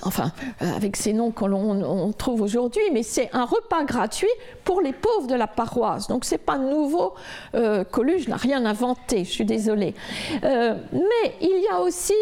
[0.02, 0.30] enfin,
[0.62, 4.28] euh, avec ces noms qu'on trouve aujourd'hui, mais c'est un repas gratuit
[4.64, 6.06] pour les pauvres de la paroisse.
[6.06, 7.14] Donc c'est pas nouveau.
[7.54, 9.24] Euh, Coluche n'a rien inventé.
[9.24, 9.94] Je suis désolée.
[10.42, 12.14] Mais il y a aussi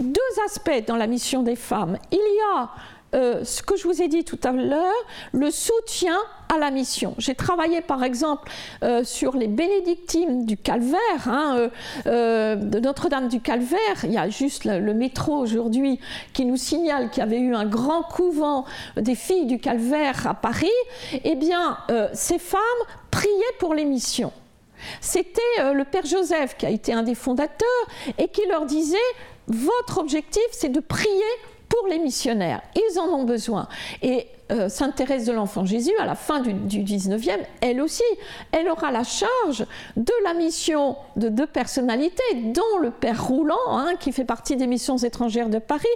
[0.00, 1.96] deux aspects dans la mission des femmes.
[2.10, 2.70] Il y a
[3.14, 4.92] euh, ce que je vous ai dit tout à l'heure,
[5.32, 6.18] le soutien
[6.54, 7.14] à la mission.
[7.18, 8.50] J'ai travaillé par exemple
[8.82, 11.70] euh, sur les bénédictines du Calvaire, hein,
[12.06, 14.04] euh, de Notre-Dame du Calvaire.
[14.04, 16.00] Il y a juste le, métro aujourd'hui
[16.32, 18.64] qui nous signale qu'il y avait eu un grand couvent
[18.96, 20.66] des filles du Calvaire à Paris.
[21.24, 21.78] Eh bien,
[22.12, 22.60] ces femmes
[23.10, 24.32] priaient pour les missions.
[25.00, 25.40] C'était
[25.72, 27.68] le Père Joseph qui a été un des fondateurs
[28.16, 28.96] et qui leur disait,
[29.46, 31.12] votre objectif, c'est de prier
[31.68, 32.62] pour les missionnaires.
[32.74, 33.68] Ils en ont besoin.
[34.02, 38.02] Et euh, s'intéresse de l'enfant Jésus à la fin du, 19e, elle aussi,
[38.52, 43.92] elle aura la charge de la mission de deux personnalités, dont le Père Roulant, hein,
[44.00, 45.86] qui fait partie des missions étrangères de Paris,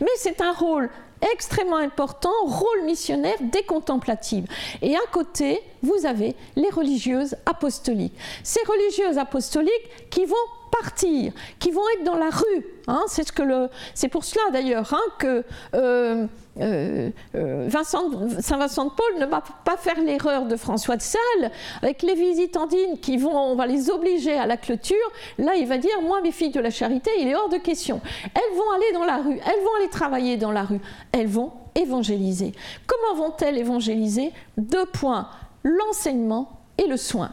[0.00, 0.88] mais c'est un rôle
[1.32, 4.46] extrêmement important, rôle missionnaire des contemplatives.
[4.82, 8.14] Et à côté, vous avez les religieuses apostoliques.
[8.42, 10.36] Ces religieuses apostoliques qui vont
[10.70, 12.66] partir, qui vont être dans la rue.
[12.86, 15.44] Hein, c'est ce pour cela d'ailleurs hein, que
[15.74, 16.26] euh,
[16.60, 21.50] euh, euh, Saint Vincent de Paul ne va pas faire l'erreur de François de Sales
[21.82, 24.96] avec les visitandines qui vont, on va les obliger à la clôture.
[25.38, 28.00] Là, il va dire, moi, mes filles de la charité, il est hors de question.
[28.34, 30.80] Elles vont aller dans la rue, elles vont aller travailler dans la rue,
[31.12, 32.52] elles vont évangéliser.
[32.86, 34.32] Comment vont-elles évangéliser?
[34.56, 35.28] Deux points
[35.62, 37.32] l'enseignement et le soin.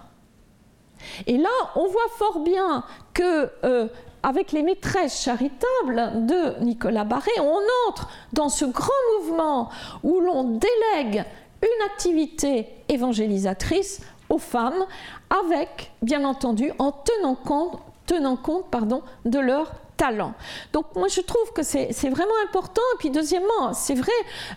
[1.27, 2.83] Et là, on voit fort bien
[3.13, 3.87] que euh,
[4.25, 9.69] avec les maîtresses charitables de Nicolas Barré, on entre dans ce grand mouvement
[10.01, 11.23] où l'on délègue
[11.61, 14.83] une activité évangélisatrice aux femmes,
[15.29, 20.33] avec, bien entendu, en tenant compte, tenant compte pardon, de leur talent.
[20.73, 22.81] Donc moi je trouve que c'est vraiment important.
[22.95, 24.11] Et puis deuxièmement, c'est vrai,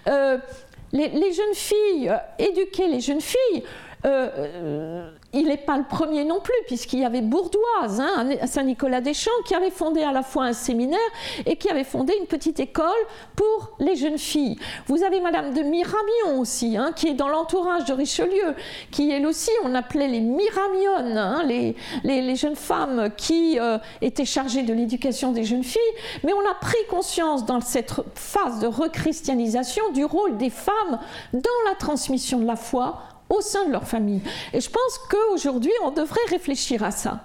[0.08, 0.38] euh,
[0.92, 3.64] les, jeunes filles, euh, éduquer les jeunes filles,
[4.04, 9.30] euh, euh, il n'est pas le premier non plus, puisqu'il y avait Bourdoise, hein, Saint-Nicolas-des-Champs,
[9.44, 10.98] qui avait fondé à la fois un séminaire
[11.44, 12.86] et qui avait fondé une petite école
[13.36, 14.56] pour les jeunes filles.
[14.86, 18.54] Vous avez Madame de Miramion aussi, hein, qui est dans l'entourage de Richelieu,
[18.90, 24.24] qui elle aussi, on appelait les Miramionnes, hein, les, les, jeunes femmes qui euh, étaient
[24.24, 25.80] chargées de l'éducation des jeunes filles.
[26.22, 31.00] Mais on a pris conscience dans cette phase de rechristianisation du rôle des femmes
[31.32, 34.20] dans la transmission de la foi au sein de leur famille.
[34.52, 37.20] Et je pense qu'aujourd'hui, on devrait réfléchir à ça.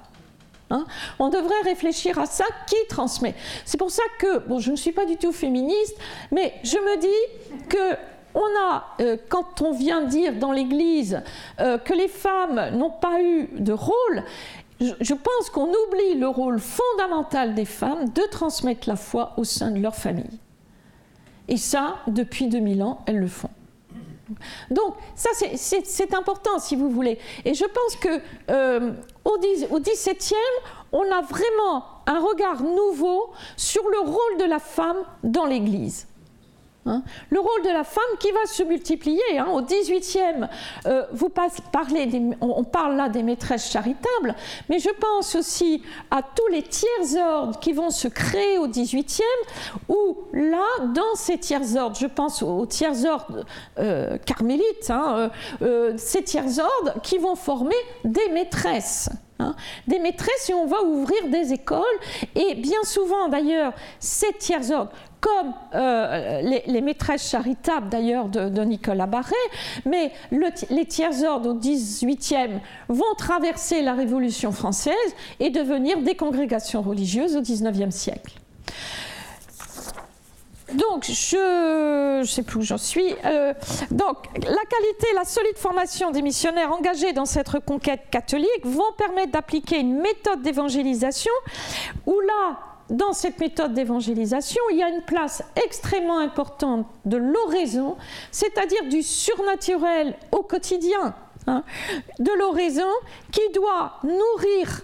[0.69, 0.85] Hein.
[1.19, 3.35] on devrait réfléchir à ça, qui transmet.
[3.63, 5.95] C'est pour ça que, bon, je ne suis pas du tout féministe,
[6.31, 7.97] mais je me dis que
[8.35, 11.21] on a, euh, quand on vient dire dans l'Église
[11.59, 14.23] euh, que les femmes n'ont pas eu de rôle,
[14.79, 19.71] je pense qu'on oublie le rôle fondamental des femmes de transmettre la foi au sein
[19.71, 20.39] de leur famille.
[21.47, 23.49] Et ça, depuis 2000 ans, elles le font.
[24.71, 27.19] Donc ça c'est important si vous voulez.
[27.45, 28.91] Et je pense que euh,
[29.25, 29.37] au,
[30.91, 36.07] on a vraiment un regard nouveau sur le rôle de la femme dans l'Église.
[36.85, 37.01] Hein.
[37.29, 39.37] le rôle de la femme qui va se multiplier.
[39.37, 39.47] Hein.
[39.53, 40.49] Au 18e,
[40.85, 42.09] euh, vous parlez
[42.41, 44.35] on parle là des maîtresses charitables,
[44.67, 45.81] mais je pense aussi
[46.11, 49.21] à tous les tiers-ordres qui vont se créer au 18e,
[49.87, 53.45] où là, dans ces tiers-ordres, je pense aux tiers-ordres
[53.79, 55.31] euh, carmélites, hein,
[55.61, 59.09] euh, ces tiers-ordres qui vont former des maîtresses.
[59.87, 61.83] des maîtresses et on va ouvrir des écoles.
[62.35, 64.91] Et bien souvent, d'ailleurs, ces tiers-ordres
[65.23, 69.35] comme euh, les, maîtresses charitables d'ailleurs de, Nicolas Barré,
[69.85, 70.11] mais
[70.69, 72.59] les tiers ordres au XVIIIe
[72.89, 74.93] vont traverser la Révolution française
[75.39, 78.33] et devenir des congrégations religieuses au XIXe siècle.
[80.73, 83.15] Donc, je ne sais plus où j'en suis.
[83.25, 83.53] Euh,
[83.91, 89.31] donc, la qualité, la solide formation des missionnaires engagés dans cette reconquête catholique vont permettre
[89.31, 91.31] d'appliquer une méthode d'évangélisation
[92.07, 97.97] où là, dans cette méthode d'évangélisation, il y a une place extrêmement importante de l'oraison,
[98.31, 101.15] c'est-à-dire du surnaturel au quotidien,
[101.47, 101.63] hein,
[102.19, 102.89] de l'oraison
[103.31, 104.83] qui doit nourrir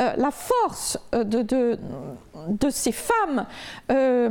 [0.00, 3.44] euh, la force euh, de, ces femmes.
[3.90, 4.30] Euh,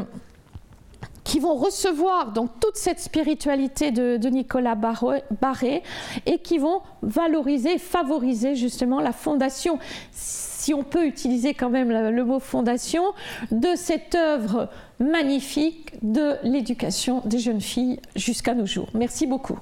[1.29, 5.83] qui vont recevoir donc toute cette spiritualité de, Nicolas Barré
[6.25, 9.77] et qui vont valoriser, favoriser justement la fondation
[10.11, 13.03] si on peut utiliser quand même le mot fondation,
[13.51, 14.69] de cette œuvre
[14.99, 18.89] magnifique de l'éducation des jeunes filles jusqu'à nos jours.
[18.95, 19.59] Merci beaucoup.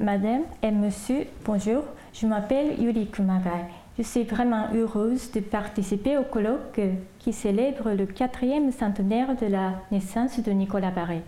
[0.00, 1.84] Madame et monsieur, bonjour.
[2.12, 3.66] Je m'appelle Yuri Kumagai.
[3.98, 6.80] Je suis vraiment heureuse de participer au colloque
[7.18, 11.22] qui célèbre le quatrième centenaire de la naissance de Nicolas Barré.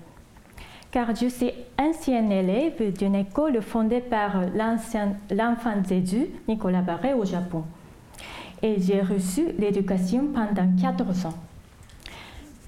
[0.91, 7.65] Car je suis ancien élève d'une école fondée par l'enfant Jésus, Nicolas Barré, au Japon.
[8.63, 11.35] Et j'ai reçu l'éducation pendant quatre ans.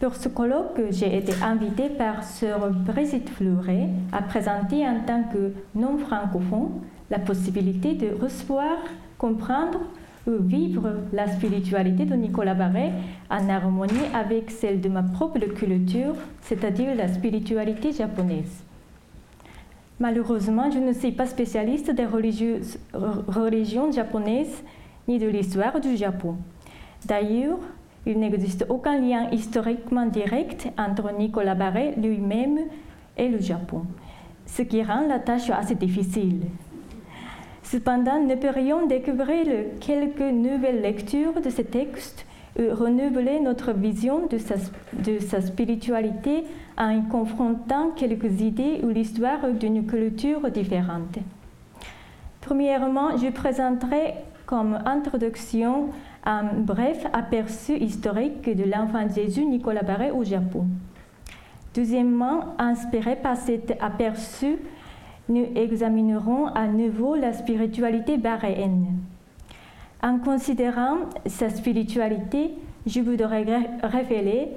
[0.03, 5.53] Pour ce colloque, j'ai été invitée par Sœur Brigitte Fleuret à présenter en tant que
[5.77, 8.79] non-francophone la possibilité de recevoir
[9.17, 9.79] comprendre
[10.27, 12.91] ou vivre la spiritualité de Nicolas Barret
[13.31, 18.65] en harmonie avec celle de ma propre culture, c'est-à-dire la spiritualité japonaise.
[20.01, 24.65] Malheureusement, je ne suis pas spécialiste des religions japonaises
[25.07, 26.39] ni de l'histoire du Japon.
[27.07, 27.61] D'ailleurs,
[28.07, 32.59] il n'existe aucun lien historiquement direct entre Nicolas Barret lui-même
[33.17, 33.83] et le Japon,
[34.47, 36.41] ce qui rend la tâche assez difficile.
[37.63, 39.47] Cependant, nous pourrions découvrir
[39.81, 42.27] quelques nouvelles lectures de ces textes
[42.59, 44.57] et renouveler notre vision de sa,
[44.93, 46.45] de sa spiritualité
[46.77, 51.19] en y confrontant quelques idées ou l'histoire d'une culture différente.
[52.41, 55.91] Premièrement, je présenterai comme introduction
[56.25, 60.67] un bref aperçu historique de l'enfant Jésus Nicolas Barré au Japon.
[61.75, 64.59] Deuxièmement, inspiré par cet aperçu,
[65.29, 68.99] nous examinerons à nouveau la spiritualité baréenne.
[70.03, 72.53] En considérant sa spiritualité,
[72.87, 73.45] je voudrais
[73.83, 74.49] révéler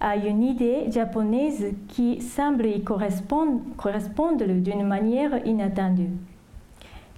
[0.00, 6.10] à une idée japonaise qui semble y correspondre d'une manière inattendue.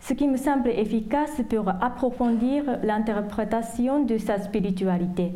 [0.01, 5.33] Ce qui me semble efficace pour approfondir l'interprétation de sa spiritualité.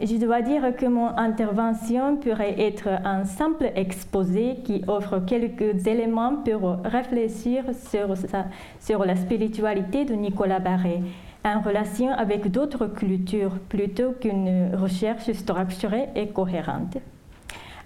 [0.00, 6.36] Je dois dire que mon intervention pourrait être un simple exposé qui offre quelques éléments
[6.44, 11.00] pour réfléchir sur, la spiritualité de Nicolas Barré
[11.44, 16.96] en relation avec d'autres cultures plutôt qu'une recherche structurée et cohérente.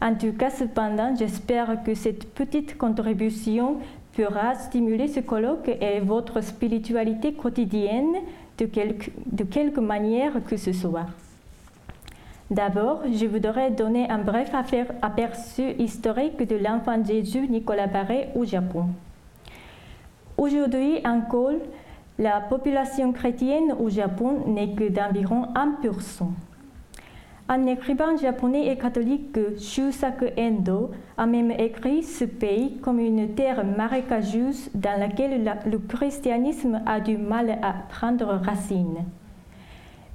[0.01, 3.79] En tout cas, cependant, j'espère que cette petite contribution
[4.18, 8.16] pourra stimuler ce colloque et votre spiritualité quotidienne
[8.58, 11.06] de quelque, de quelque manière que ce soit.
[12.50, 14.50] D'abord, je voudrais donner un bref
[15.02, 18.86] aperçu historique de l'enfant Jésus Nicolas Barré au Japon.
[20.36, 21.60] Aujourd'hui encore,
[22.18, 26.24] la population chrétienne au Japon n'est que d'environ 1%.
[27.51, 33.64] Un écrivain japonais et catholique, Shusaku Endo, a même écrit ce pays comme une terre
[33.64, 38.99] marécageuse dans laquelle le christianisme a du mal à prendre racine.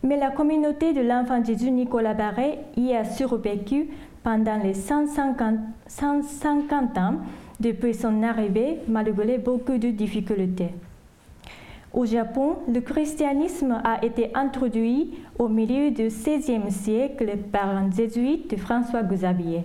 [0.04, 3.88] Mais la communauté de l'enfant Jésus Nicolas Barré y a survécu
[4.22, 5.56] pendant les 150,
[5.88, 7.16] 150 ans
[7.60, 10.70] depuis son arrivée malgré beaucoup de difficultés.
[11.94, 18.58] Au Japon, le christianisme a été introduit au milieu du XVIe siècle par un jésuite
[18.58, 19.62] François Xavier.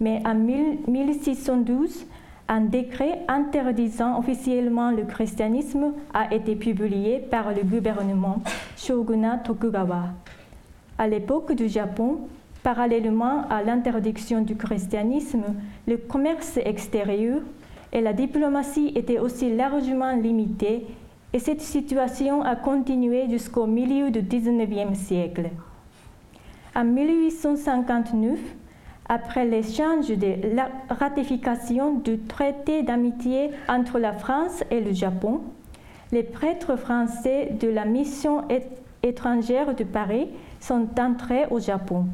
[0.00, 2.06] Mais en 1612,
[2.48, 8.42] un décret interdisant officiellement le christianisme a été publié par le gouvernement
[8.78, 10.04] Shogunat Tokugawa.
[10.96, 12.20] À l'époque du Japon,
[12.62, 15.44] parallèlement à l'interdiction du christianisme,
[15.86, 17.40] le commerce extérieur
[17.92, 20.86] et la diplomatie étaient aussi largement limités
[21.34, 25.50] et cette situation a continué jusqu'au milieu du XIXe siècle.
[26.76, 28.38] En 1859,
[29.08, 35.40] après l'échange de la ratification du traité d'amitié entre la France et le Japon,
[36.12, 38.44] les prêtres français de la mission
[39.02, 40.28] étrangère de Paris
[40.60, 42.06] sont entrés au Japon.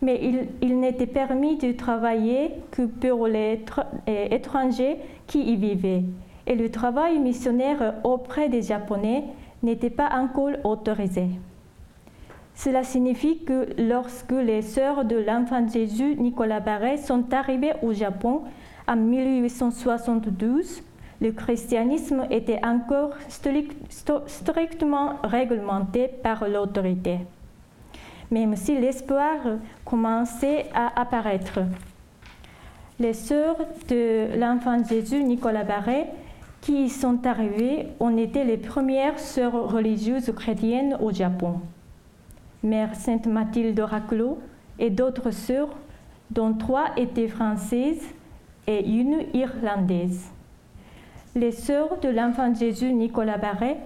[0.00, 3.64] Mais il, il n'était permis de travailler que pour les
[4.06, 6.04] étrangers qui y vivaient
[6.46, 9.24] et le travail missionnaire auprès des Japonais
[9.62, 11.28] n'était pas encore autorisé.
[12.54, 18.42] Cela signifie que lorsque les sœurs de l'enfant Jésus Nicolas Barret sont arrivées au Japon
[18.86, 20.82] en 1872,
[21.20, 23.14] le christianisme était encore
[24.26, 27.18] strictement réglementé par l'autorité.
[28.30, 29.36] Même si l'espoir
[29.84, 31.60] commençait à apparaître.
[32.98, 36.08] Les sœurs de l'enfant Jésus Nicolas Barret
[36.62, 41.60] qui y sont arrivées ont été les premières sœurs religieuses chrétiennes au Japon.
[42.62, 44.38] Mère Sainte Mathilde Raclo
[44.78, 45.76] et d'autres sœurs,
[46.30, 48.02] dont trois étaient françaises
[48.68, 50.30] et une irlandaise.
[51.34, 53.78] Les sœurs de l'enfant Jésus Nicolas Barret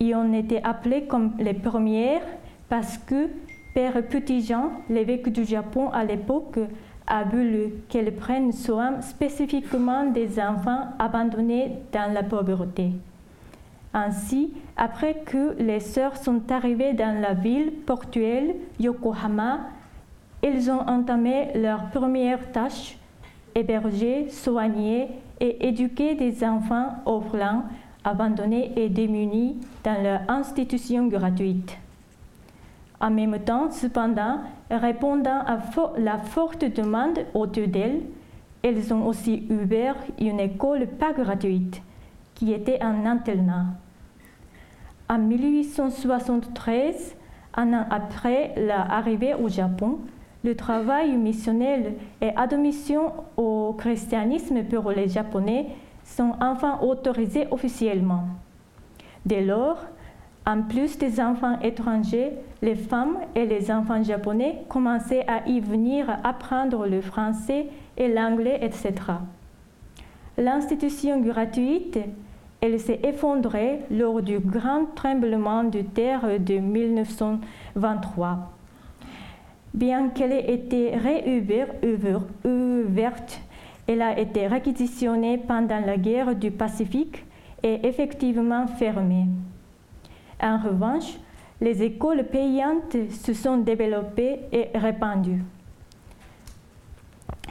[0.00, 2.22] y ont été appelées comme les premières
[2.70, 3.28] parce que
[3.74, 6.58] Père Petit-Jean, l'évêque du Japon à l'époque,
[7.06, 12.92] a voulu qu'elle prenne soin spécifiquement des enfants abandonnés dans la pauvreté.
[13.92, 19.60] Ainsi, après que les sœurs sont arrivées dans la ville portuelle Yokohama,
[20.42, 22.98] elles ont entamé leur première tâche,
[23.54, 25.08] héberger, soigner
[25.40, 27.64] et éduquer des enfants orphelins,
[28.02, 31.78] abandonnés et démunis dans leur institution gratuite.
[33.04, 34.38] En même temps, cependant,
[34.70, 35.58] répondant à
[35.98, 38.00] la forte demande autour d'elles,
[38.62, 41.82] elles ont aussi ouvert une école pas gratuite,
[42.34, 43.66] qui était un internat.
[45.10, 47.14] En 1873,
[47.58, 49.98] un an après l'arrivée au Japon,
[50.42, 51.92] le travail missionnaire
[52.22, 55.66] et admission au christianisme pour les Japonais
[56.04, 58.24] sont enfin autorisés officiellement.
[59.26, 59.76] Dès lors,
[60.46, 66.18] en plus des enfants étrangers, les femmes et les enfants japonais commençaient à y venir
[66.22, 68.92] apprendre le français et l'anglais, etc.
[70.36, 71.98] L'institution gratuite,
[72.60, 78.52] elle s'est effondrée lors du grand tremblement de terre de 1923.
[79.72, 81.84] Bien qu'elle ait été réouverte,
[83.86, 87.24] elle a été réquisitionnée pendant la guerre du Pacifique
[87.62, 89.26] et effectivement fermée.
[90.44, 91.18] En revanche,
[91.62, 95.42] les écoles payantes se sont développées et répandues.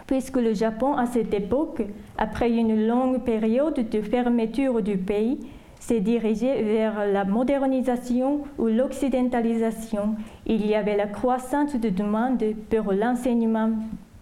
[0.06, 1.82] Puisque le Japon, à cette époque,
[2.20, 5.40] après une longue période de fermeture du pays,
[5.80, 10.16] s'est dirigé vers la modernisation ou l'occidentalisation,
[10.46, 13.72] il y avait la croissance de demande pour l'enseignement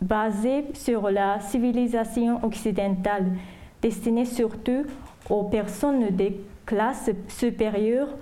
[0.01, 3.34] basé sur la civilisation occidentale,
[3.82, 4.86] destiné surtout
[5.30, 8.15] aux personnes des classes supérieures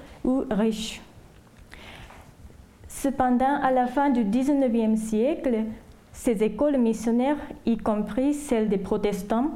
[2.87, 5.63] Cependant, à la fin du XIXe siècle,
[6.11, 9.51] ces écoles missionnaires, y compris celles des protestants,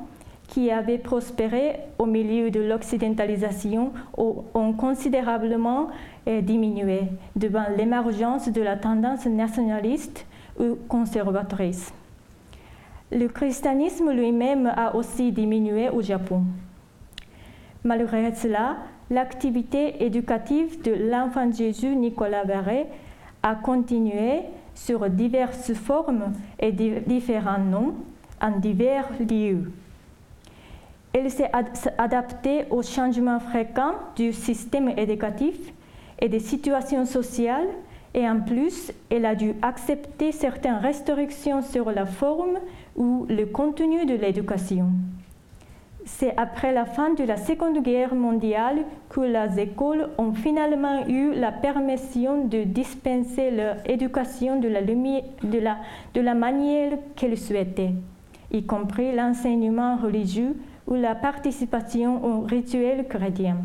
[0.47, 5.89] qui avaient prospéré au milieu de l'occidentalisation, ont considérablement
[6.25, 7.01] eh, diminué
[7.35, 10.25] devant l'émergence de la tendance nationaliste
[10.59, 11.93] ou conservatrice.
[13.11, 16.43] Le christianisme lui-même a aussi diminué au Japon.
[17.83, 18.77] Malgré cela,
[19.09, 22.87] l'activité éducative de l'enfant Jésus Nicolas Verret
[23.41, 24.41] a continué
[24.75, 27.95] sur diverses formes et différents noms
[28.41, 29.71] en divers lieux.
[31.13, 31.51] Elle s'est
[31.97, 35.55] adaptée aux changements fréquents du système éducatif
[36.19, 37.67] et des situations sociales
[38.15, 42.59] et en plus, elle a dû accepter certaines restrictions sur la forme
[42.95, 44.89] ou le contenu de l'éducation.
[46.05, 51.33] C'est après la fin de la Seconde Guerre mondiale que les écoles ont finalement eu
[51.33, 54.67] la permission de dispenser leur éducation de
[56.19, 57.93] la, manière qu'elles souhaitaient,
[58.51, 63.57] y compris l'enseignement religieux ou la participation aux rituels chrétiens.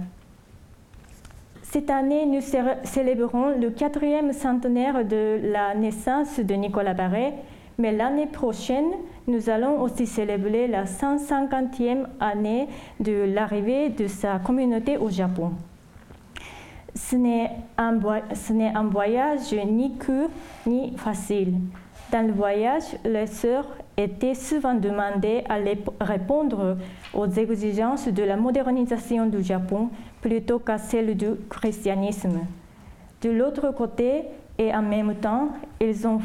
[1.63, 2.41] Cette année, nous
[2.85, 7.35] célébrons le quatrième centenaire de la naissance de Nicolas Barré,
[7.81, 8.91] mais l'année prochaine,
[9.29, 12.67] nous allons aussi célébrer la 150e année
[12.99, 15.53] de l'arrivée de sa communauté au Japon.
[16.97, 20.31] Ce n'est un, un, voyage ni court
[20.67, 21.55] ni facile.
[22.11, 25.59] Dans le voyage, les sœurs étaient souvent demandées à
[26.05, 26.79] répondre
[27.15, 32.41] aux exigences de la modernisation du Japon plutôt qu'à celles du christianisme.
[33.23, 34.25] De l'autre côté,
[34.59, 35.51] et en même temps,
[35.81, 36.21] ils ont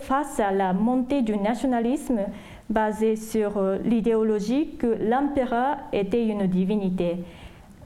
[0.00, 2.20] face à la montée du nationalisme
[2.68, 7.16] basé sur euh, l'idéologie que l'empereur était une divinité,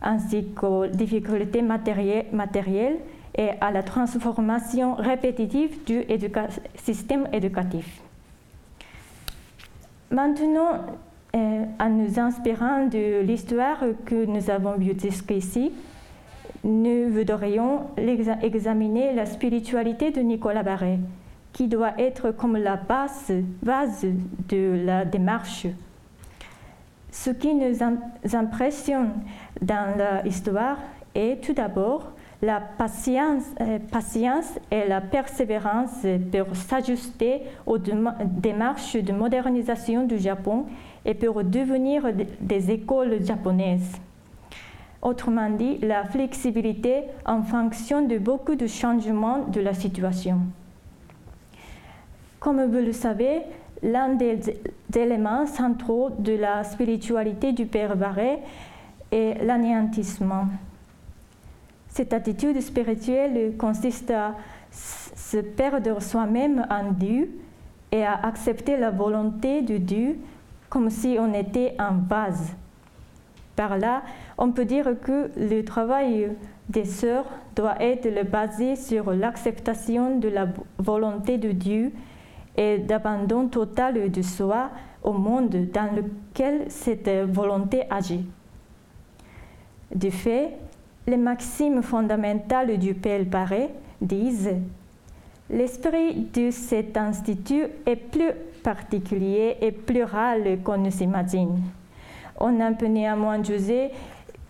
[0.00, 2.96] ainsi qu'aux difficultés matérielles
[3.34, 6.02] et à la transformation répétitive du
[6.76, 8.00] système éducatif.
[10.10, 10.72] Maintenant,
[11.34, 15.72] euh, en nous inspirant de l'histoire que nous avons vue jusqu'ici,
[16.64, 17.86] nous voudrions
[18.42, 20.98] examiner la spiritualité de Nicolas Barré,
[21.52, 23.32] qui doit être comme la base,
[24.48, 25.66] de la démarche.
[27.10, 27.76] Ce qui nous
[28.32, 29.10] impressionne
[29.60, 30.78] dans l'histoire
[31.14, 39.12] est tout d'abord la patience, euh, patience, et la persévérance pour s'ajuster aux démarches de
[39.12, 40.66] modernisation du Japon
[41.04, 42.02] et pour devenir
[42.40, 43.92] des écoles japonaises.
[45.00, 50.40] Autrement dit, la flexibilité en fonction de beaucoup de changements de la situation.
[52.42, 53.42] Comme vous le savez,
[53.84, 54.40] l'un des
[54.96, 58.40] éléments centraux de la spiritualité du Père Barré
[59.12, 60.46] est l'anéantissement.
[61.88, 64.34] Cette attitude spirituelle consiste à
[64.72, 67.30] se perdre soi-même en Dieu
[67.92, 70.18] et à accepter la volonté de Dieu
[70.68, 72.56] comme si on était en vase.
[73.54, 74.02] Par là,
[74.36, 76.32] on peut dire que le travail
[76.68, 81.92] des sœurs doit être basé sur l'acceptation de la volonté de Dieu
[82.56, 84.70] et d'abandon total de soi
[85.02, 88.26] au monde dans lequel cette volonté agit.
[89.94, 90.56] De fait,
[91.06, 94.54] les maximes fondamentales du Père Paré disent
[95.50, 98.32] L'esprit de cet institut est plus
[98.62, 101.60] particulier et plural qu'on ne s'imagine.
[102.40, 103.90] On a peut néanmoins juger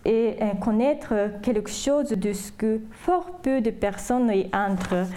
[0.05, 5.07] et connaître quelque chose de ce que fort peu de personnes y entrent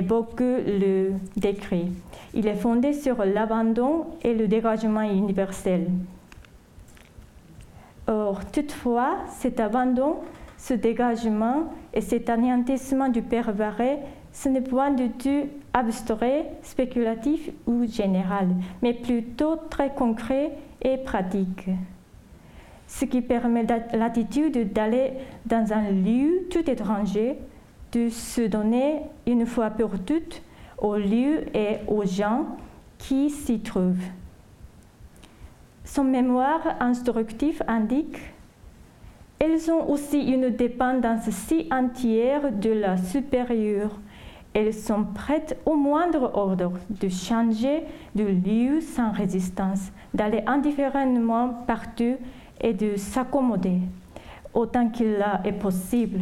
[0.00, 1.92] beaucoup le décrivent.
[2.32, 5.88] Il est fondé sur l'abandon et le dégagement universel.
[8.06, 10.16] Or, toutefois, cet abandon,
[10.56, 13.98] ce dégagement et cet anéantissement du Barré
[14.32, 18.48] ce n'est point du tout abstrait, spéculatif ou général,
[18.80, 21.68] mais plutôt très concret et pratique.
[22.86, 25.12] Ce qui permet l'attitude d'aller
[25.46, 27.36] dans un lieu tout étranger,
[27.92, 30.42] de se donner une fois pour toutes
[30.78, 32.46] au lieu et aux gens
[32.98, 34.08] qui s'y trouvent.
[35.84, 38.18] Son mémoire instructif indique
[39.38, 43.90] elles ont aussi une dépendance si entière de la supérieure
[44.54, 47.84] elles sont prêtes au moindre ordre de changer
[48.14, 52.16] de lieu sans résistance, d'aller indifféremment partout
[52.60, 53.78] et de s'accommoder
[54.54, 56.20] autant qu'il est possible.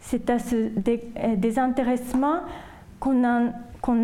[0.00, 0.70] C'est à ce
[1.36, 2.40] désintéressement
[2.98, 3.24] qu'on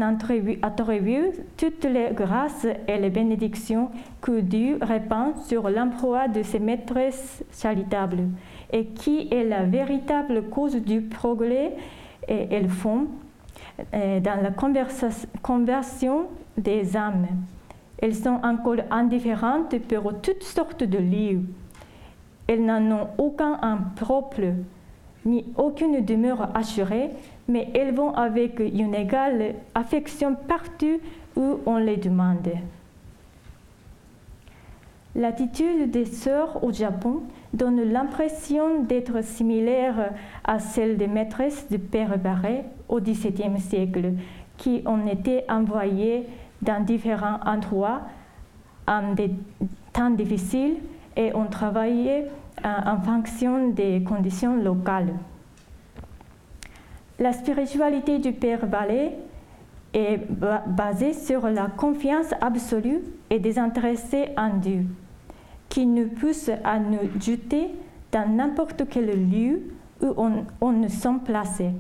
[0.01, 3.91] attribue toutes les grâces et les bénédictions
[4.21, 8.25] que Dieu répand sur l'emploi de ses maîtresses charitables
[8.73, 11.75] et qui est la véritable cause du progrès
[12.29, 13.07] et font
[13.93, 14.51] euh, dans la
[15.43, 16.27] conversion
[16.57, 17.27] des âmes.
[17.99, 21.43] Elles sont encore indifférentes pour toutes sortes de lieux.
[22.47, 24.55] Elles n'en ont aucun en propre,
[25.27, 27.11] ni aucune demeure assurée,
[27.49, 31.01] mais elles vont avec une égale affection partout
[31.37, 32.49] où on les demande.
[35.15, 37.23] L'attitude des sœurs au Japon
[37.53, 40.13] donne l'impression d'être similaire
[40.45, 44.13] à celle des maîtresses du Père Barré au XVIIe siècle,
[44.59, 46.27] qui ont été envoyées
[46.63, 48.03] dans différents endroits
[48.87, 49.31] en des
[49.93, 50.77] temps difficiles
[51.17, 52.25] et ont travaillé
[52.65, 55.15] en fonction des conditions locales.
[57.19, 59.13] La spiritualité du Père Barré
[59.95, 63.01] est basée sur la confiance absolue
[63.31, 64.87] et désintéressée en Dieu
[65.69, 67.71] qui nous pousse à nous jeter
[68.13, 69.63] dans n'importe quel lieu
[70.01, 71.73] où on, on nous sommes placés.